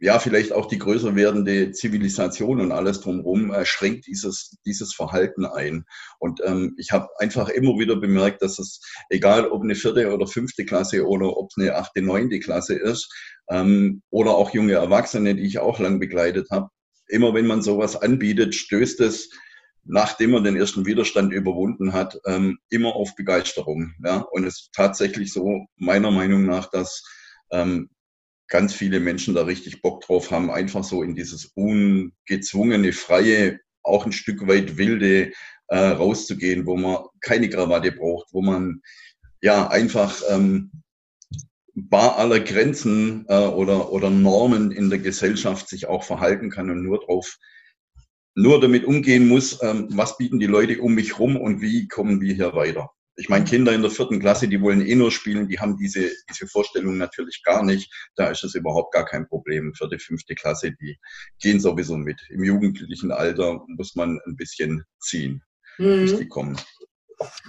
ja, 0.00 0.18
vielleicht 0.20 0.52
auch 0.52 0.66
die 0.66 0.78
größer 0.78 1.16
werdende 1.16 1.72
Zivilisation 1.72 2.60
und 2.60 2.70
alles 2.70 3.00
drumherum 3.00 3.52
äh, 3.52 3.64
schränkt 3.64 4.06
dieses, 4.06 4.56
dieses 4.64 4.94
Verhalten 4.94 5.44
ein. 5.44 5.84
Und 6.20 6.40
ähm, 6.44 6.74
ich 6.78 6.92
habe 6.92 7.08
einfach 7.18 7.48
immer 7.48 7.78
wieder 7.78 7.96
bemerkt, 7.96 8.42
dass 8.42 8.58
es, 8.58 8.80
egal 9.10 9.48
ob 9.48 9.62
eine 9.62 9.74
vierte 9.74 10.12
oder 10.12 10.26
fünfte 10.26 10.64
Klasse 10.64 11.04
oder 11.06 11.36
ob 11.36 11.50
eine 11.56 11.74
achte, 11.74 12.00
neunte 12.00 12.38
Klasse 12.38 12.74
ist, 12.74 13.12
ähm, 13.50 14.02
oder 14.10 14.36
auch 14.36 14.54
junge 14.54 14.74
Erwachsene, 14.74 15.34
die 15.34 15.46
ich 15.46 15.58
auch 15.58 15.80
lang 15.80 15.98
begleitet 15.98 16.48
habe, 16.50 16.68
immer 17.08 17.34
wenn 17.34 17.46
man 17.46 17.62
sowas 17.62 17.96
anbietet, 17.96 18.54
stößt 18.54 19.00
es 19.00 19.30
nachdem 19.90 20.32
man 20.32 20.44
den 20.44 20.56
ersten 20.56 20.84
Widerstand 20.84 21.32
überwunden 21.32 21.94
hat, 21.94 22.20
ähm, 22.26 22.58
immer 22.68 22.94
auf 22.94 23.14
Begeisterung. 23.16 23.94
Ja? 24.04 24.18
Und 24.18 24.44
es 24.44 24.60
ist 24.60 24.72
tatsächlich 24.74 25.32
so, 25.32 25.64
meiner 25.76 26.10
Meinung 26.10 26.44
nach, 26.44 26.70
dass 26.70 27.02
ähm, 27.50 27.88
ganz 28.48 28.74
viele 28.74 29.00
Menschen 29.00 29.34
da 29.34 29.42
richtig 29.42 29.82
Bock 29.82 30.00
drauf 30.02 30.30
haben, 30.30 30.50
einfach 30.50 30.84
so 30.84 31.02
in 31.02 31.14
dieses 31.14 31.46
ungezwungene, 31.54 32.92
freie, 32.92 33.60
auch 33.82 34.06
ein 34.06 34.12
Stück 34.12 34.46
weit 34.46 34.76
wilde 34.76 35.32
äh, 35.68 35.78
rauszugehen, 35.78 36.66
wo 36.66 36.76
man 36.76 37.04
keine 37.20 37.48
Krawatte 37.48 37.92
braucht, 37.92 38.28
wo 38.32 38.42
man 38.42 38.80
ja 39.40 39.68
einfach 39.68 40.22
ähm, 40.30 40.70
bar 41.74 42.18
aller 42.18 42.40
Grenzen 42.40 43.24
äh, 43.28 43.46
oder, 43.46 43.92
oder 43.92 44.10
Normen 44.10 44.72
in 44.72 44.90
der 44.90 44.98
Gesellschaft 44.98 45.68
sich 45.68 45.86
auch 45.86 46.02
verhalten 46.02 46.50
kann 46.50 46.70
und 46.70 46.82
nur 46.82 47.00
drauf 47.00 47.38
nur 48.34 48.60
damit 48.60 48.84
umgehen 48.84 49.26
muss, 49.26 49.60
ähm, 49.62 49.88
was 49.90 50.16
bieten 50.16 50.38
die 50.38 50.46
Leute 50.46 50.80
um 50.80 50.94
mich 50.94 51.18
rum 51.18 51.36
und 51.36 51.60
wie 51.60 51.88
kommen 51.88 52.20
wir 52.20 52.34
hier 52.34 52.54
weiter. 52.54 52.90
Ich 53.20 53.28
meine, 53.28 53.44
Kinder 53.44 53.72
in 53.72 53.82
der 53.82 53.90
vierten 53.90 54.20
Klasse, 54.20 54.46
die 54.46 54.62
wollen 54.62 54.80
eh 54.80 54.94
nur 54.94 55.10
spielen, 55.10 55.48
die 55.48 55.58
haben 55.58 55.76
diese, 55.76 56.08
diese 56.30 56.46
Vorstellung 56.46 56.98
natürlich 56.98 57.42
gar 57.42 57.64
nicht. 57.64 57.92
Da 58.14 58.28
ist 58.28 58.44
es 58.44 58.54
überhaupt 58.54 58.94
gar 58.94 59.04
kein 59.04 59.26
Problem. 59.26 59.74
Vierte, 59.74 59.98
fünfte 59.98 60.36
Klasse, 60.36 60.70
die 60.80 60.96
gehen 61.40 61.58
sowieso 61.58 61.96
mit. 61.96 62.20
Im 62.30 62.44
jugendlichen 62.44 63.10
Alter 63.10 63.60
muss 63.66 63.96
man 63.96 64.20
ein 64.24 64.36
bisschen 64.36 64.84
ziehen, 65.00 65.42
mhm. 65.78 66.02
bis 66.02 66.16
die 66.16 66.28
kommen. 66.28 66.56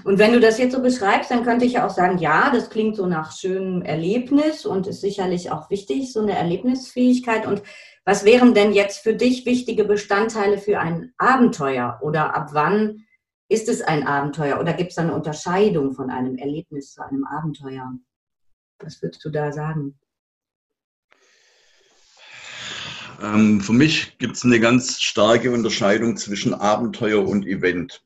Und 0.03 0.17
wenn 0.17 0.33
du 0.33 0.39
das 0.39 0.57
jetzt 0.57 0.73
so 0.73 0.81
beschreibst, 0.81 1.29
dann 1.29 1.43
könnte 1.43 1.65
ich 1.65 1.73
ja 1.73 1.85
auch 1.85 1.91
sagen, 1.91 2.17
ja, 2.17 2.49
das 2.51 2.71
klingt 2.71 2.95
so 2.95 3.05
nach 3.05 3.37
schönem 3.37 3.83
Erlebnis 3.83 4.65
und 4.65 4.87
ist 4.87 5.01
sicherlich 5.01 5.51
auch 5.51 5.69
wichtig, 5.69 6.11
so 6.11 6.21
eine 6.21 6.35
Erlebnisfähigkeit. 6.35 7.45
Und 7.45 7.61
was 8.05 8.25
wären 8.25 8.55
denn 8.55 8.73
jetzt 8.73 9.03
für 9.03 9.13
dich 9.13 9.45
wichtige 9.45 9.83
Bestandteile 9.83 10.57
für 10.57 10.79
ein 10.79 11.13
Abenteuer? 11.19 11.99
Oder 12.01 12.35
ab 12.35 12.49
wann 12.53 13.05
ist 13.49 13.67
es 13.67 13.81
ein 13.81 14.05
Abenteuer 14.05 14.59
oder 14.59 14.73
gibt 14.73 14.91
es 14.91 14.97
eine 14.97 15.13
Unterscheidung 15.13 15.93
von 15.93 16.09
einem 16.11 16.37
Erlebnis 16.37 16.93
zu 16.93 17.03
einem 17.03 17.25
Abenteuer? 17.25 17.93
Was 18.79 19.01
würdest 19.01 19.25
du 19.25 19.29
da 19.29 19.51
sagen? 19.51 19.99
Ähm, 23.21 23.59
für 23.59 23.73
mich 23.73 24.17
gibt 24.19 24.37
es 24.37 24.45
eine 24.45 24.59
ganz 24.59 25.01
starke 25.01 25.51
Unterscheidung 25.51 26.15
zwischen 26.15 26.53
Abenteuer 26.53 27.27
und 27.27 27.45
Event. 27.45 28.01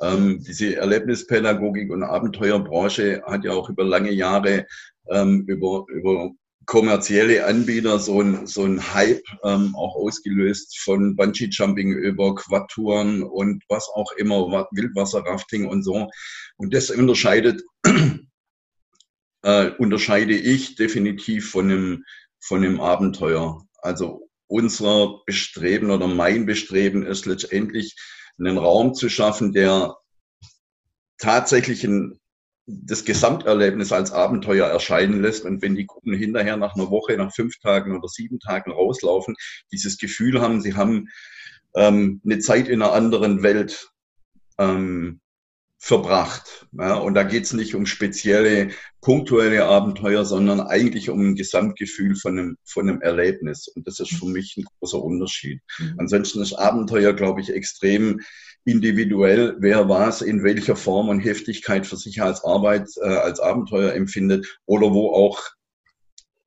Ähm, 0.00 0.42
diese 0.42 0.76
Erlebnispädagogik 0.76 1.90
und 1.90 2.02
Abenteuerbranche 2.02 3.22
hat 3.26 3.44
ja 3.44 3.52
auch 3.52 3.68
über 3.68 3.84
lange 3.84 4.12
Jahre 4.12 4.66
ähm, 5.08 5.44
über, 5.46 5.84
über 5.88 6.30
kommerzielle 6.66 7.46
Anbieter 7.46 7.98
so 7.98 8.20
ein, 8.20 8.46
so 8.46 8.64
ein 8.64 8.92
Hype 8.92 9.22
ähm, 9.44 9.74
auch 9.76 9.94
ausgelöst 9.94 10.78
von 10.80 11.16
Bungee-Jumping 11.16 11.92
über 11.92 12.34
Quadtouren 12.34 13.22
und 13.22 13.62
was 13.68 13.88
auch 13.94 14.10
immer, 14.12 14.66
Wildwasserrafting 14.72 15.66
und 15.66 15.82
so. 15.82 16.08
Und 16.56 16.74
das 16.74 16.90
unterscheidet, 16.90 17.62
äh, 19.42 19.70
unterscheide 19.78 20.34
ich 20.34 20.74
definitiv 20.74 21.50
von 21.50 21.70
einem, 21.70 22.04
von 22.40 22.64
einem 22.64 22.80
Abenteuer. 22.80 23.64
Also 23.78 24.28
unser 24.48 25.20
Bestreben 25.24 25.90
oder 25.90 26.08
mein 26.08 26.46
Bestreben 26.46 27.06
ist 27.06 27.26
letztendlich 27.26 27.94
einen 28.38 28.58
Raum 28.58 28.94
zu 28.94 29.08
schaffen, 29.08 29.52
der 29.52 29.96
tatsächlich 31.18 31.84
ein 31.84 32.18
das 32.66 33.04
Gesamterlebnis 33.04 33.92
als 33.92 34.10
Abenteuer 34.12 34.66
erscheinen 34.66 35.22
lässt. 35.22 35.44
Und 35.44 35.62
wenn 35.62 35.76
die 35.76 35.86
Gruppen 35.86 36.12
hinterher 36.14 36.56
nach 36.56 36.74
einer 36.74 36.90
Woche, 36.90 37.16
nach 37.16 37.32
fünf 37.32 37.58
Tagen 37.58 37.96
oder 37.96 38.08
sieben 38.08 38.40
Tagen 38.40 38.72
rauslaufen, 38.72 39.36
dieses 39.72 39.98
Gefühl 39.98 40.40
haben, 40.40 40.60
sie 40.60 40.74
haben 40.74 41.08
ähm, 41.74 42.20
eine 42.24 42.40
Zeit 42.40 42.68
in 42.68 42.82
einer 42.82 42.92
anderen 42.92 43.42
Welt 43.42 43.90
ähm, 44.58 45.20
verbracht. 45.86 46.66
Ja, 46.72 46.96
und 46.96 47.14
da 47.14 47.22
geht 47.22 47.44
es 47.44 47.52
nicht 47.52 47.76
um 47.76 47.86
spezielle, 47.86 48.70
punktuelle 49.00 49.66
Abenteuer, 49.66 50.24
sondern 50.24 50.60
eigentlich 50.60 51.10
um 51.10 51.20
ein 51.20 51.36
Gesamtgefühl 51.36 52.16
von 52.16 52.36
einem, 52.36 52.56
von 52.64 52.88
einem 52.88 53.00
Erlebnis. 53.02 53.68
Und 53.68 53.86
das 53.86 54.00
ist 54.00 54.14
für 54.14 54.26
mich 54.26 54.56
ein 54.56 54.64
großer 54.64 55.00
Unterschied. 55.00 55.60
Mhm. 55.78 55.94
Ansonsten 55.98 56.42
ist 56.42 56.54
Abenteuer, 56.54 57.12
glaube 57.12 57.40
ich, 57.40 57.50
extrem 57.50 58.20
individuell, 58.64 59.54
wer 59.60 59.88
was 59.88 60.22
in 60.22 60.42
welcher 60.42 60.74
Form 60.74 61.08
und 61.08 61.20
Heftigkeit 61.20 61.86
für 61.86 61.96
sich 61.96 62.20
als 62.20 62.42
Arbeit, 62.42 62.88
äh, 63.00 63.06
als 63.06 63.38
Abenteuer 63.38 63.92
empfindet 63.92 64.58
oder 64.66 64.92
wo 64.92 65.12
auch 65.12 65.40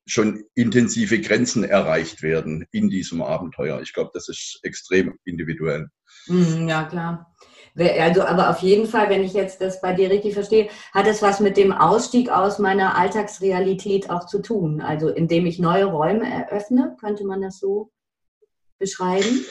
schon 0.06 0.44
intensive 0.54 1.22
Grenzen 1.22 1.64
erreicht 1.64 2.24
werden 2.24 2.66
in 2.72 2.90
diesem 2.90 3.22
Abenteuer. 3.22 3.80
Ich 3.82 3.94
glaube, 3.94 4.12
das 4.14 4.28
ist 4.28 4.60
extrem 4.64 5.18
individuell. 5.24 5.88
Mhm, 6.28 6.68
ja, 6.68 6.84
klar. 6.84 7.34
Also, 7.78 8.24
aber 8.24 8.50
auf 8.50 8.60
jeden 8.60 8.88
Fall, 8.88 9.10
wenn 9.10 9.24
ich 9.24 9.34
jetzt 9.34 9.62
das 9.62 9.82
bei 9.82 9.94
dir 9.94 10.10
richtig 10.10 10.34
verstehe, 10.34 10.70
hat 10.94 11.08
es 11.08 11.22
was 11.22 11.40
mit 11.40 11.58
dem 11.58 11.72
Ausstieg 11.72 12.30
aus 12.30 12.60
meiner 12.60 12.98
Alltagsrealität 12.98 14.10
auch 14.10 14.26
zu 14.26 14.42
tun. 14.42 14.82
Also, 14.82 15.10
indem 15.10 15.46
ich 15.46 15.60
neue 15.60 15.86
Räume 15.86 16.30
eröffne, 16.30 16.96
könnte 17.00 17.26
man 17.26 17.42
das 17.42 17.60
so 17.60 17.92
beschreiben? 18.80 19.46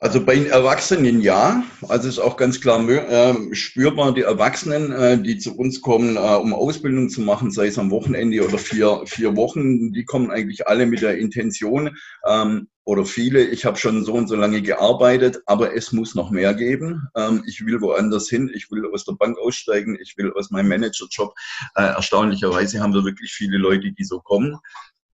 Also 0.00 0.24
bei 0.24 0.34
den 0.34 0.46
Erwachsenen 0.46 1.20
ja. 1.22 1.64
Also 1.88 2.08
ist 2.08 2.18
auch 2.18 2.36
ganz 2.36 2.60
klar 2.60 2.86
äh, 2.88 3.54
spürbar, 3.54 4.12
die 4.12 4.22
Erwachsenen, 4.22 4.92
äh, 4.92 5.22
die 5.22 5.38
zu 5.38 5.56
uns 5.56 5.80
kommen, 5.80 6.16
äh, 6.16 6.20
um 6.20 6.52
Ausbildung 6.52 7.08
zu 7.08 7.22
machen, 7.22 7.50
sei 7.50 7.68
es 7.68 7.78
am 7.78 7.90
Wochenende 7.90 8.44
oder 8.46 8.58
vier, 8.58 9.02
vier 9.06 9.36
Wochen, 9.36 9.92
die 9.92 10.04
kommen 10.04 10.30
eigentlich 10.30 10.66
alle 10.66 10.86
mit 10.86 11.00
der 11.00 11.16
Intention 11.16 11.96
ähm, 12.26 12.68
oder 12.84 13.06
viele, 13.06 13.44
ich 13.44 13.64
habe 13.64 13.78
schon 13.78 14.04
so 14.04 14.12
und 14.12 14.28
so 14.28 14.36
lange 14.36 14.60
gearbeitet, 14.60 15.40
aber 15.46 15.74
es 15.74 15.92
muss 15.92 16.14
noch 16.14 16.30
mehr 16.30 16.52
geben. 16.52 17.08
Ähm, 17.16 17.42
ich 17.46 17.64
will 17.64 17.80
woanders 17.80 18.28
hin, 18.28 18.50
ich 18.54 18.70
will 18.70 18.84
aus 18.92 19.06
der 19.06 19.14
Bank 19.14 19.38
aussteigen, 19.38 19.96
ich 20.02 20.18
will 20.18 20.32
aus 20.34 20.50
meinem 20.50 20.68
Managerjob. 20.68 21.32
Äh, 21.76 21.82
erstaunlicherweise 21.82 22.80
haben 22.80 22.92
wir 22.92 23.04
wirklich 23.04 23.32
viele 23.32 23.56
Leute, 23.56 23.90
die 23.92 24.04
so 24.04 24.20
kommen. 24.20 24.58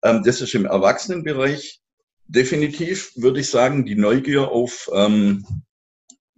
Ähm, 0.02 0.22
das 0.24 0.40
ist 0.40 0.54
im 0.54 0.64
Erwachsenenbereich 0.64 1.80
definitiv 2.28 3.12
würde 3.16 3.40
ich 3.40 3.50
sagen, 3.50 3.84
die 3.84 3.96
Neugier 3.96 4.50
auf 4.50 4.88
ähm, 4.94 5.44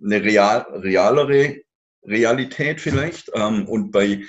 eine 0.02 0.22
real, 0.22 0.66
realere 0.72 1.62
Realität 2.02 2.80
vielleicht. 2.80 3.30
Ähm, 3.34 3.68
und 3.68 3.90
bei 3.90 4.22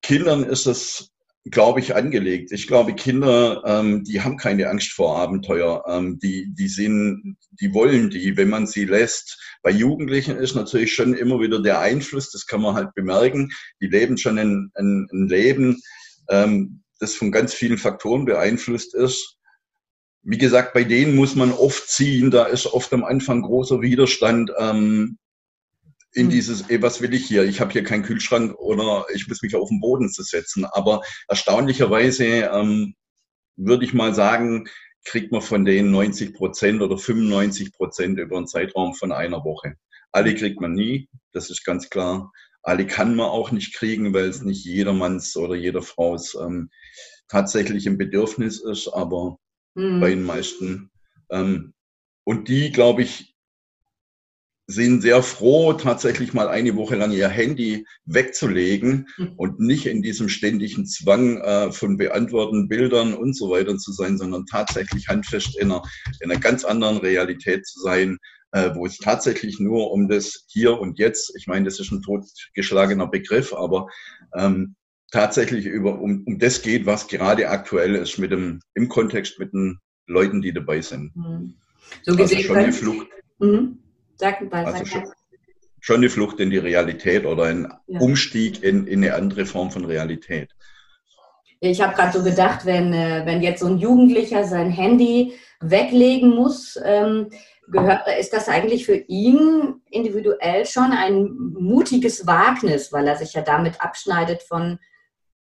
Kindern 0.00 0.44
ist 0.44 0.66
es 0.66 1.10
glaube 1.50 1.80
ich, 1.80 1.94
angelegt. 1.94 2.52
Ich 2.52 2.66
glaube, 2.66 2.94
Kinder, 2.94 3.62
ähm, 3.64 4.04
die 4.04 4.20
haben 4.20 4.36
keine 4.36 4.68
Angst 4.68 4.92
vor 4.92 5.18
Abenteuer. 5.18 5.84
Ähm, 5.88 6.18
die, 6.18 6.52
die 6.54 6.68
sind, 6.68 7.36
die 7.52 7.72
wollen 7.74 8.10
die, 8.10 8.36
wenn 8.36 8.48
man 8.48 8.66
sie 8.66 8.84
lässt. 8.84 9.38
Bei 9.62 9.70
Jugendlichen 9.70 10.36
ist 10.36 10.54
natürlich 10.54 10.94
schon 10.94 11.14
immer 11.14 11.40
wieder 11.40 11.60
der 11.62 11.80
Einfluss, 11.80 12.30
das 12.30 12.46
kann 12.46 12.60
man 12.60 12.74
halt 12.74 12.94
bemerken. 12.94 13.50
Die 13.80 13.86
leben 13.86 14.18
schon 14.18 14.38
ein, 14.38 14.70
ein, 14.74 15.06
ein 15.12 15.28
Leben, 15.28 15.80
ähm, 16.28 16.82
das 17.00 17.14
von 17.14 17.32
ganz 17.32 17.54
vielen 17.54 17.78
Faktoren 17.78 18.24
beeinflusst 18.24 18.94
ist. 18.94 19.37
Wie 20.22 20.38
gesagt, 20.38 20.74
bei 20.74 20.84
denen 20.84 21.16
muss 21.16 21.34
man 21.34 21.52
oft 21.52 21.88
ziehen. 21.88 22.30
Da 22.30 22.44
ist 22.44 22.66
oft 22.66 22.92
am 22.92 23.04
Anfang 23.04 23.42
großer 23.42 23.80
Widerstand. 23.80 24.50
Ähm, 24.58 25.18
in 26.12 26.26
hm. 26.26 26.30
dieses, 26.30 26.62
ey, 26.68 26.82
was 26.82 27.00
will 27.00 27.14
ich 27.14 27.26
hier? 27.26 27.44
Ich 27.44 27.60
habe 27.60 27.72
hier 27.72 27.84
keinen 27.84 28.02
Kühlschrank 28.02 28.54
oder 28.58 29.06
ich 29.14 29.28
muss 29.28 29.42
mich 29.42 29.54
auf 29.54 29.68
den 29.68 29.80
Boden 29.80 30.10
zu 30.10 30.22
setzen. 30.22 30.64
Aber 30.64 31.02
erstaunlicherweise 31.28 32.24
ähm, 32.24 32.94
würde 33.56 33.84
ich 33.84 33.94
mal 33.94 34.14
sagen, 34.14 34.68
kriegt 35.04 35.32
man 35.32 35.42
von 35.42 35.64
denen 35.64 35.90
90 35.90 36.34
Prozent 36.34 36.82
oder 36.82 36.98
95 36.98 37.72
Prozent 37.72 38.18
über 38.18 38.36
einen 38.36 38.46
Zeitraum 38.46 38.94
von 38.94 39.12
einer 39.12 39.44
Woche. 39.44 39.74
Alle 40.12 40.34
kriegt 40.34 40.60
man 40.60 40.72
nie, 40.72 41.08
das 41.32 41.50
ist 41.50 41.64
ganz 41.64 41.90
klar. 41.90 42.32
Alle 42.62 42.86
kann 42.86 43.14
man 43.14 43.26
auch 43.26 43.50
nicht 43.50 43.74
kriegen, 43.74 44.12
weil 44.12 44.28
es 44.28 44.42
nicht 44.42 44.64
jedermanns 44.64 45.36
oder 45.36 45.54
jeder 45.54 45.82
Frau's 45.82 46.34
ähm, 46.34 46.70
tatsächlich 47.28 47.86
ein 47.86 47.98
Bedürfnis 47.98 48.60
ist, 48.60 48.88
aber 48.88 49.38
mhm. 49.74 50.00
bei 50.00 50.10
den 50.10 50.24
meisten. 50.24 50.90
Ähm, 51.30 51.72
und 52.24 52.48
die, 52.48 52.70
glaube 52.70 53.02
ich, 53.02 53.34
sind 54.70 55.00
sehr 55.00 55.22
froh, 55.22 55.72
tatsächlich 55.72 56.34
mal 56.34 56.48
eine 56.48 56.76
Woche 56.76 56.94
lang 56.94 57.10
ihr 57.10 57.30
Handy 57.30 57.86
wegzulegen 58.04 59.08
mhm. 59.16 59.32
und 59.36 59.60
nicht 59.60 59.86
in 59.86 60.02
diesem 60.02 60.28
ständigen 60.28 60.84
Zwang 60.84 61.38
äh, 61.38 61.72
von 61.72 61.96
beantworten 61.96 62.68
Bildern 62.68 63.14
und 63.14 63.34
so 63.34 63.48
weiter 63.48 63.78
zu 63.78 63.92
sein, 63.92 64.18
sondern 64.18 64.44
tatsächlich 64.44 65.08
handfest 65.08 65.56
in 65.58 65.72
einer, 65.72 65.82
in 66.20 66.30
einer 66.30 66.38
ganz 66.38 66.66
anderen 66.66 66.98
Realität 66.98 67.66
zu 67.66 67.80
sein, 67.80 68.18
äh, 68.52 68.70
wo 68.74 68.84
es 68.84 68.98
tatsächlich 68.98 69.58
nur 69.58 69.90
um 69.90 70.06
das 70.06 70.44
Hier 70.48 70.78
und 70.78 70.98
Jetzt, 70.98 71.34
ich 71.34 71.46
meine, 71.46 71.64
das 71.64 71.80
ist 71.80 71.90
ein 71.90 72.02
totgeschlagener 72.02 73.06
Begriff, 73.06 73.54
aber 73.54 73.88
ähm, 74.36 74.76
tatsächlich 75.10 75.66
über, 75.66 75.98
um, 76.00 76.24
um 76.26 76.38
das 76.38 76.62
geht, 76.62 76.86
was 76.86 77.08
gerade 77.08 77.48
aktuell 77.48 77.94
ist 77.94 78.18
mit 78.18 78.30
dem, 78.30 78.60
im 78.74 78.88
Kontext 78.88 79.38
mit 79.38 79.52
den 79.52 79.78
Leuten, 80.06 80.42
die 80.42 80.52
dabei 80.52 80.80
sind. 80.80 81.14
Mhm. 81.16 81.54
So 82.02 82.16
gesehen 82.16 82.38
also 82.38 82.48
schon 82.48 82.56
eine 82.56 82.72
Flucht. 82.72 83.06
Mhm. 83.38 83.78
Sag 84.16 84.50
mal, 84.50 84.64
also 84.64 84.84
schon, 84.84 85.04
schon 85.80 85.96
eine 85.96 86.10
Flucht 86.10 86.40
in 86.40 86.50
die 86.50 86.58
Realität 86.58 87.24
oder 87.24 87.44
ein 87.44 87.72
ja. 87.86 88.00
Umstieg 88.00 88.62
in, 88.62 88.86
in 88.86 89.04
eine 89.04 89.14
andere 89.14 89.46
Form 89.46 89.70
von 89.70 89.84
Realität. 89.84 90.50
Ich 91.60 91.80
habe 91.80 91.94
gerade 91.94 92.16
so 92.16 92.24
gedacht, 92.24 92.66
wenn, 92.66 92.92
äh, 92.92 93.22
wenn 93.24 93.42
jetzt 93.42 93.60
so 93.60 93.66
ein 93.66 93.78
Jugendlicher 93.78 94.44
sein 94.44 94.70
Handy 94.70 95.34
weglegen 95.60 96.30
muss, 96.30 96.78
ähm, 96.84 97.30
gehört, 97.70 98.02
ist 98.18 98.32
das 98.32 98.48
eigentlich 98.48 98.86
für 98.86 98.96
ihn 98.96 99.82
individuell 99.90 100.66
schon 100.66 100.92
ein 100.92 101.30
mutiges 101.58 102.26
Wagnis, 102.26 102.92
weil 102.92 103.06
er 103.06 103.16
sich 103.16 103.34
ja 103.34 103.42
damit 103.42 103.80
abschneidet 103.80 104.42
von 104.42 104.78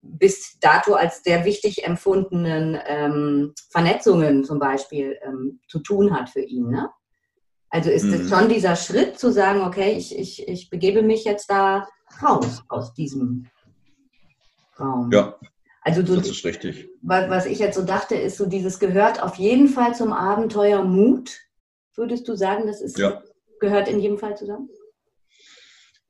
bis 0.09 0.59
dato 0.61 0.95
als 0.95 1.23
sehr 1.23 1.45
wichtig 1.45 1.85
empfundenen 1.85 2.79
ähm, 2.87 3.55
Vernetzungen 3.71 4.45
zum 4.45 4.59
Beispiel 4.59 5.19
ähm, 5.23 5.61
zu 5.69 5.81
tun 5.81 6.15
hat 6.15 6.31
für 6.31 6.41
ihn. 6.41 6.69
Ne? 6.69 6.91
Also 7.71 7.91
ist 7.91 8.05
es 8.05 8.23
mhm. 8.23 8.29
schon 8.29 8.49
dieser 8.49 8.77
Schritt 8.77 9.19
zu 9.19 9.31
sagen, 9.31 9.61
okay, 9.62 9.93
ich, 9.93 10.19
ich, 10.19 10.49
ich 10.49 10.71
begebe 10.71 11.03
mich 11.03 11.25
jetzt 11.25 11.50
da 11.50 11.87
raus 12.23 12.62
aus 12.69 12.95
diesem 12.95 13.47
Raum. 14.81 15.11
Ja. 15.12 15.38
Also 15.83 16.03
du, 16.03 16.17
das 16.17 16.29
ist 16.29 16.45
richtig. 16.45 16.88
Was 17.03 17.47
ich 17.47 17.59
jetzt 17.59 17.77
so 17.77 17.85
dachte, 17.85 18.15
ist 18.15 18.37
so 18.37 18.47
dieses 18.47 18.79
gehört 18.79 19.23
auf 19.23 19.37
jeden 19.37 19.69
Fall 19.69 19.95
zum 19.95 20.12
Abenteuer 20.12 20.85
Mut. 20.85 21.38
Würdest 21.95 22.29
du 22.29 22.35
sagen, 22.37 22.67
das 22.67 22.81
ist, 22.81 22.99
ja. 22.99 23.23
gehört 23.61 23.88
in 23.88 23.99
jedem 23.99 24.19
Fall 24.19 24.37
zusammen? 24.37 24.69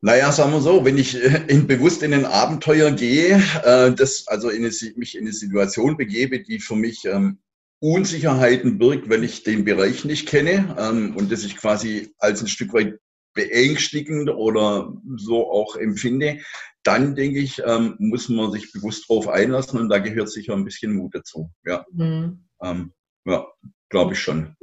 Naja, 0.01 0.31
sagen 0.31 0.53
wir 0.53 0.61
so, 0.61 0.85
wenn 0.85 0.97
ich 0.97 1.17
äh, 1.17 1.45
in, 1.49 1.67
bewusst 1.67 2.03
in 2.03 2.15
ein 2.15 2.25
Abenteuer 2.25 2.93
gehe, 2.93 3.43
äh, 3.65 3.93
das, 3.93 4.27
also 4.29 4.49
in 4.49 4.65
eine, 4.65 4.73
mich 4.97 5.17
in 5.17 5.23
eine 5.23 5.33
Situation 5.33 5.97
begebe, 5.97 6.41
die 6.41 6.61
für 6.61 6.77
mich 6.77 7.05
ähm, 7.05 7.39
Unsicherheiten 7.81 8.79
birgt, 8.79 9.09
wenn 9.09 9.23
ich 9.23 9.43
den 9.43 9.65
Bereich 9.65 10.05
nicht 10.05 10.29
kenne 10.29 10.77
ähm, 10.79 11.17
und 11.17 11.33
das 11.33 11.45
ich 11.45 11.57
quasi 11.57 12.15
als 12.19 12.41
ein 12.41 12.49
Stück 12.49 12.73
weit 12.75 12.99
beängstigend 13.35 14.31
oder 14.31 14.93
so 15.17 15.51
auch 15.51 15.77
empfinde, 15.77 16.41
dann 16.83 17.15
denke 17.15 17.41
ich, 17.41 17.63
ähm, 17.65 17.95
muss 17.99 18.29
man 18.29 18.53
sich 18.53 18.73
bewusst 18.73 19.09
darauf 19.09 19.29
einlassen 19.29 19.79
und 19.79 19.89
da 19.89 19.99
gehört 19.99 20.31
sicher 20.31 20.55
ein 20.55 20.65
bisschen 20.65 20.95
Mut 20.95 21.15
dazu. 21.15 21.51
Ja, 21.65 21.85
mhm. 21.93 22.45
ähm, 22.63 22.93
ja 23.25 23.47
glaube 23.91 24.15
ich 24.15 24.21
schon. 24.21 24.57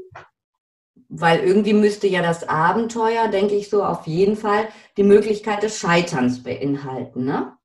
Weil 1.17 1.39
irgendwie 1.39 1.73
müsste 1.73 2.08
ja 2.08 2.21
das 2.21 2.47
Abenteuer, 2.47 3.30
denke 3.30 3.56
ich 3.56 3.69
so, 3.69 3.84
auf 3.84 4.06
jeden 4.06 4.36
Fall 4.36 4.67
die 4.97 5.04
Möglichkeit 5.04 5.63
des 5.63 5.80
Scheiterns 5.80 6.43
beinhalten, 6.43 7.25
ne? 7.25 7.58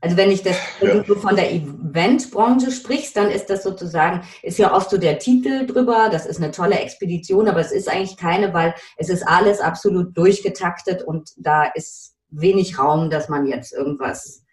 Also 0.00 0.16
wenn 0.16 0.30
ich 0.30 0.42
das 0.42 0.56
ja. 0.80 1.02
von 1.02 1.34
der 1.34 1.52
Eventbranche 1.52 2.70
sprichst, 2.70 3.16
dann 3.16 3.30
ist 3.30 3.46
das 3.46 3.62
sozusagen, 3.62 4.22
ist 4.42 4.58
ja 4.58 4.72
oft 4.72 4.90
so 4.90 4.98
der 4.98 5.18
Titel 5.18 5.66
drüber, 5.66 6.10
das 6.12 6.26
ist 6.26 6.36
eine 6.36 6.52
tolle 6.52 6.78
Expedition, 6.78 7.48
aber 7.48 7.60
es 7.60 7.72
ist 7.72 7.88
eigentlich 7.88 8.16
keine, 8.16 8.52
weil 8.52 8.74
es 8.98 9.08
ist 9.08 9.26
alles 9.26 9.60
absolut 9.60 10.16
durchgetaktet 10.16 11.02
und 11.02 11.32
da 11.38 11.64
ist 11.64 12.14
wenig 12.28 12.78
Raum, 12.78 13.10
dass 13.10 13.28
man 13.28 13.46
jetzt 13.46 13.72
irgendwas 13.72 14.44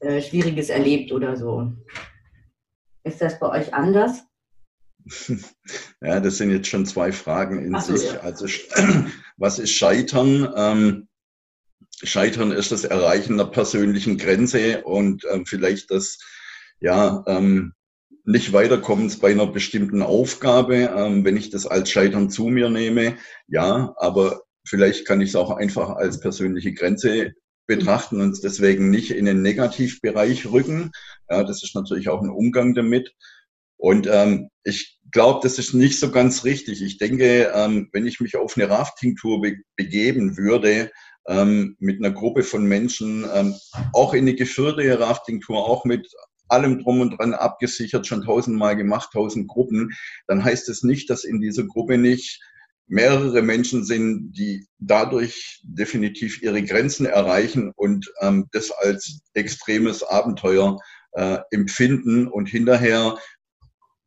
äh, 0.00 0.20
Schwieriges 0.20 0.68
erlebt 0.68 1.12
oder 1.12 1.36
so. 1.36 1.72
Ist 3.02 3.20
das 3.20 3.38
bei 3.40 3.48
euch 3.48 3.74
anders? 3.74 4.24
Ja, 6.00 6.20
das 6.20 6.38
sind 6.38 6.50
jetzt 6.50 6.68
schon 6.68 6.86
zwei 6.86 7.12
Fragen 7.12 7.64
in 7.64 7.78
so, 7.80 7.96
sich. 7.96 8.12
Ja. 8.12 8.20
Also 8.20 8.46
was 9.36 9.58
ist 9.58 9.72
Scheitern? 9.72 10.52
Ähm, 10.56 11.08
Scheitern 12.02 12.52
ist 12.52 12.72
das 12.72 12.84
Erreichen 12.84 13.36
der 13.36 13.44
persönlichen 13.44 14.18
Grenze 14.18 14.82
und 14.82 15.24
ähm, 15.30 15.46
vielleicht 15.46 15.90
das 15.90 16.18
ja 16.80 17.22
ähm, 17.26 17.72
nicht 18.24 18.52
weiterkommens 18.52 19.18
bei 19.18 19.30
einer 19.30 19.46
bestimmten 19.46 20.02
Aufgabe, 20.02 20.92
ähm, 20.96 21.24
wenn 21.24 21.36
ich 21.36 21.50
das 21.50 21.66
als 21.66 21.90
Scheitern 21.90 22.30
zu 22.30 22.48
mir 22.48 22.70
nehme, 22.70 23.16
ja, 23.46 23.94
aber 23.98 24.42
vielleicht 24.66 25.06
kann 25.06 25.20
ich 25.20 25.30
es 25.30 25.36
auch 25.36 25.50
einfach 25.50 25.90
als 25.90 26.20
persönliche 26.20 26.72
Grenze 26.72 27.34
betrachten 27.66 28.20
und 28.20 28.42
deswegen 28.42 28.90
nicht 28.90 29.10
in 29.10 29.24
den 29.26 29.42
Negativbereich 29.42 30.46
rücken. 30.46 30.90
Ja, 31.28 31.44
das 31.44 31.62
ist 31.62 31.74
natürlich 31.74 32.08
auch 32.08 32.22
ein 32.22 32.30
Umgang 32.30 32.74
damit. 32.74 33.14
Und 33.76 34.06
ähm, 34.10 34.48
ich 34.64 34.93
glaube, 35.14 35.40
das 35.42 35.58
ist 35.58 35.72
nicht 35.72 35.98
so 35.98 36.10
ganz 36.10 36.44
richtig. 36.44 36.82
Ich 36.82 36.98
denke, 36.98 37.52
ähm, 37.54 37.88
wenn 37.92 38.06
ich 38.06 38.20
mich 38.20 38.36
auf 38.36 38.56
eine 38.56 38.68
Rafting-Tour 38.68 39.40
be 39.40 39.56
begeben 39.76 40.36
würde, 40.36 40.90
ähm, 41.26 41.76
mit 41.78 41.98
einer 41.98 42.12
Gruppe 42.12 42.42
von 42.42 42.66
Menschen, 42.66 43.24
ähm, 43.32 43.54
auch 43.92 44.12
in 44.12 44.24
eine 44.24 44.34
geführte 44.34 44.98
Rafting-Tour, 44.98 45.56
auch 45.56 45.84
mit 45.84 46.06
allem 46.48 46.80
drum 46.80 47.00
und 47.00 47.18
dran 47.18 47.32
abgesichert, 47.32 48.06
schon 48.06 48.24
tausendmal 48.24 48.76
gemacht, 48.76 49.10
tausend 49.12 49.48
Gruppen, 49.48 49.92
dann 50.26 50.44
heißt 50.44 50.68
es 50.68 50.82
nicht, 50.82 51.08
dass 51.08 51.24
in 51.24 51.40
dieser 51.40 51.64
Gruppe 51.64 51.96
nicht 51.96 52.40
mehrere 52.86 53.40
Menschen 53.40 53.84
sind, 53.84 54.32
die 54.32 54.66
dadurch 54.78 55.62
definitiv 55.62 56.42
ihre 56.42 56.62
Grenzen 56.62 57.06
erreichen 57.06 57.72
und 57.76 58.12
ähm, 58.20 58.48
das 58.50 58.72
als 58.72 59.20
extremes 59.32 60.02
Abenteuer 60.02 60.78
äh, 61.12 61.38
empfinden 61.52 62.26
und 62.26 62.48
hinterher 62.48 63.16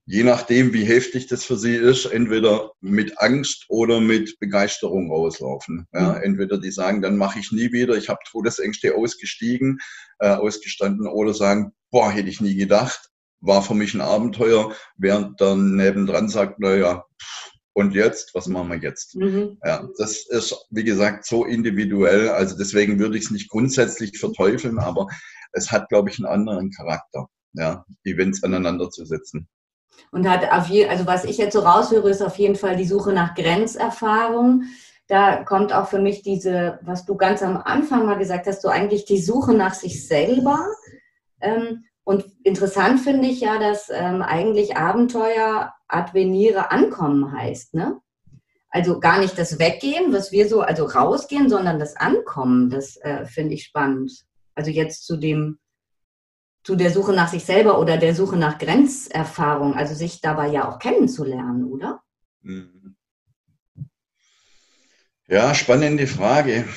je 0.08 0.24
nachdem, 0.24 0.74
wie 0.74 0.86
heftig 0.86 1.28
das 1.28 1.44
für 1.44 1.58
sie 1.58 1.76
ist, 1.76 2.06
entweder 2.06 2.72
mit 2.80 3.20
Angst 3.20 3.66
oder 3.68 4.00
mit 4.00 4.40
Begeisterung 4.40 5.12
rauslaufen. 5.12 5.86
Ja, 5.94 6.14
mhm. 6.14 6.22
entweder 6.24 6.58
die 6.58 6.72
sagen, 6.72 7.02
dann 7.02 7.18
mache 7.18 7.40
ich 7.40 7.52
nie 7.52 7.74
wieder, 7.74 7.96
ich 7.96 8.08
habe 8.08 8.20
Todesängste 8.32 8.96
ausgestiegen, 8.96 9.80
äh, 10.20 10.30
ausgestanden, 10.30 11.08
oder 11.08 11.34
sagen, 11.34 11.74
boah, 11.92 12.10
hätte 12.10 12.30
ich 12.30 12.40
nie 12.40 12.56
gedacht, 12.56 13.10
war 13.42 13.62
für 13.62 13.76
mich 13.76 13.94
ein 13.94 14.02
Abenteuer, 14.02 14.74
während 14.96 15.40
dann 15.42 15.76
nebendran 15.76 16.30
sagt, 16.30 16.60
naja, 16.60 17.04
und 17.74 17.94
jetzt, 17.94 18.34
was 18.34 18.48
machen 18.48 18.70
wir 18.70 18.78
jetzt? 18.78 19.16
Mhm. 19.16 19.60
Ja, 19.64 19.88
das 19.98 20.26
ist, 20.26 20.56
wie 20.72 20.86
gesagt, 20.86 21.26
so 21.26 21.46
individuell. 21.46 22.30
Also 22.30 22.58
deswegen 22.58 22.98
würde 22.98 23.18
ich 23.18 23.26
es 23.26 23.32
nicht 23.32 23.50
grundsätzlich 23.50 24.18
verteufeln, 24.18 24.80
aber 24.80 25.08
es 25.52 25.70
hat, 25.70 25.90
glaube 25.90 26.10
ich, 26.10 26.18
einen 26.18 26.26
anderen 26.26 26.72
Charakter, 26.72 27.28
ja, 27.54 27.86
Events 28.04 28.44
aneinander 28.44 28.90
zu 28.90 29.06
setzen. 29.06 29.48
Und 30.12 30.30
hat 30.30 30.52
auf 30.52 30.68
jeden, 30.68 30.90
also 30.90 31.06
was 31.06 31.26
ich 31.26 31.38
jetzt 31.38 31.54
so 31.54 31.60
raushöre, 31.60 32.10
ist 32.10 32.22
auf 32.22 32.38
jeden 32.38 32.56
Fall 32.56 32.76
die 32.76 32.86
Suche 32.86 33.14
nach 33.14 33.36
Grenzerfahrung. 33.36 34.64
Da 35.08 35.44
kommt 35.44 35.74
auch 35.74 35.88
für 35.88 36.00
mich 36.00 36.22
diese, 36.22 36.80
was 36.82 37.06
du 37.06 37.16
ganz 37.16 37.42
am 37.44 37.58
Anfang 37.58 38.06
mal 38.06 38.18
gesagt 38.18 38.48
hast, 38.48 38.62
so 38.62 38.70
eigentlich 38.70 39.06
die 39.06 39.22
Suche 39.22 39.54
nach 39.54 39.74
sich 39.74 40.08
selber. 40.08 40.66
Ähm, 41.42 41.86
und 42.04 42.26
interessant 42.44 43.02
finde 43.02 43.28
ich 43.28 43.42
ja, 43.42 43.60
dass 43.60 43.90
ähm, 43.90 44.22
eigentlich 44.22 44.78
Abenteuer 44.78 45.74
Advenire 45.88 46.72
ankommen 46.72 47.32
heißt, 47.32 47.74
ne? 47.74 48.00
Also 48.70 49.00
gar 49.00 49.20
nicht 49.20 49.38
das 49.38 49.60
Weggehen, 49.60 50.14
was 50.14 50.32
wir 50.32 50.48
so, 50.48 50.62
also 50.62 50.86
rausgehen, 50.86 51.50
sondern 51.50 51.80
das 51.80 51.96
Ankommen, 51.96 52.70
das 52.70 52.98
äh, 52.98 53.26
finde 53.26 53.56
ich 53.56 53.64
spannend. 53.64 54.12
Also 54.56 54.72
jetzt 54.72 55.06
zu 55.06 55.18
dem 55.18 55.60
zu 56.68 56.76
der 56.76 56.92
Suche 56.92 57.14
nach 57.14 57.30
sich 57.30 57.46
selber 57.46 57.80
oder 57.80 57.96
der 57.96 58.14
Suche 58.14 58.36
nach 58.36 58.58
Grenzerfahrung, 58.58 59.76
also 59.76 59.96
sich 59.96 60.20
dabei 60.20 60.50
ja 60.50 60.70
auch 60.70 60.80
kennenzulernen, 60.80 61.64
oder? 61.64 62.02
Mhm. 62.42 62.98
Ja, 65.30 65.56
spannende 65.56 66.08
Frage. 66.08 66.68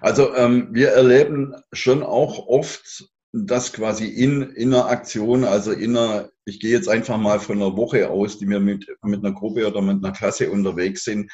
Also 0.00 0.34
ähm, 0.34 0.70
wir 0.72 0.88
erleben 0.88 1.54
schon 1.72 2.02
auch 2.02 2.48
oft, 2.48 3.08
dass 3.30 3.72
quasi 3.72 4.08
in, 4.08 4.42
in 4.42 4.74
einer 4.74 4.86
Aktion, 4.86 5.44
also 5.44 5.70
in 5.70 5.96
einer, 5.96 6.28
ich 6.44 6.58
gehe 6.58 6.72
jetzt 6.72 6.88
einfach 6.88 7.18
mal 7.18 7.38
von 7.38 7.62
einer 7.62 7.76
Woche 7.76 8.10
aus, 8.10 8.40
die 8.40 8.48
wir 8.48 8.58
mit, 8.58 8.88
mit 9.04 9.24
einer 9.24 9.34
Gruppe 9.34 9.68
oder 9.68 9.82
mit 9.82 10.04
einer 10.04 10.12
Klasse 10.12 10.50
unterwegs 10.50 11.04
sind, 11.04 11.30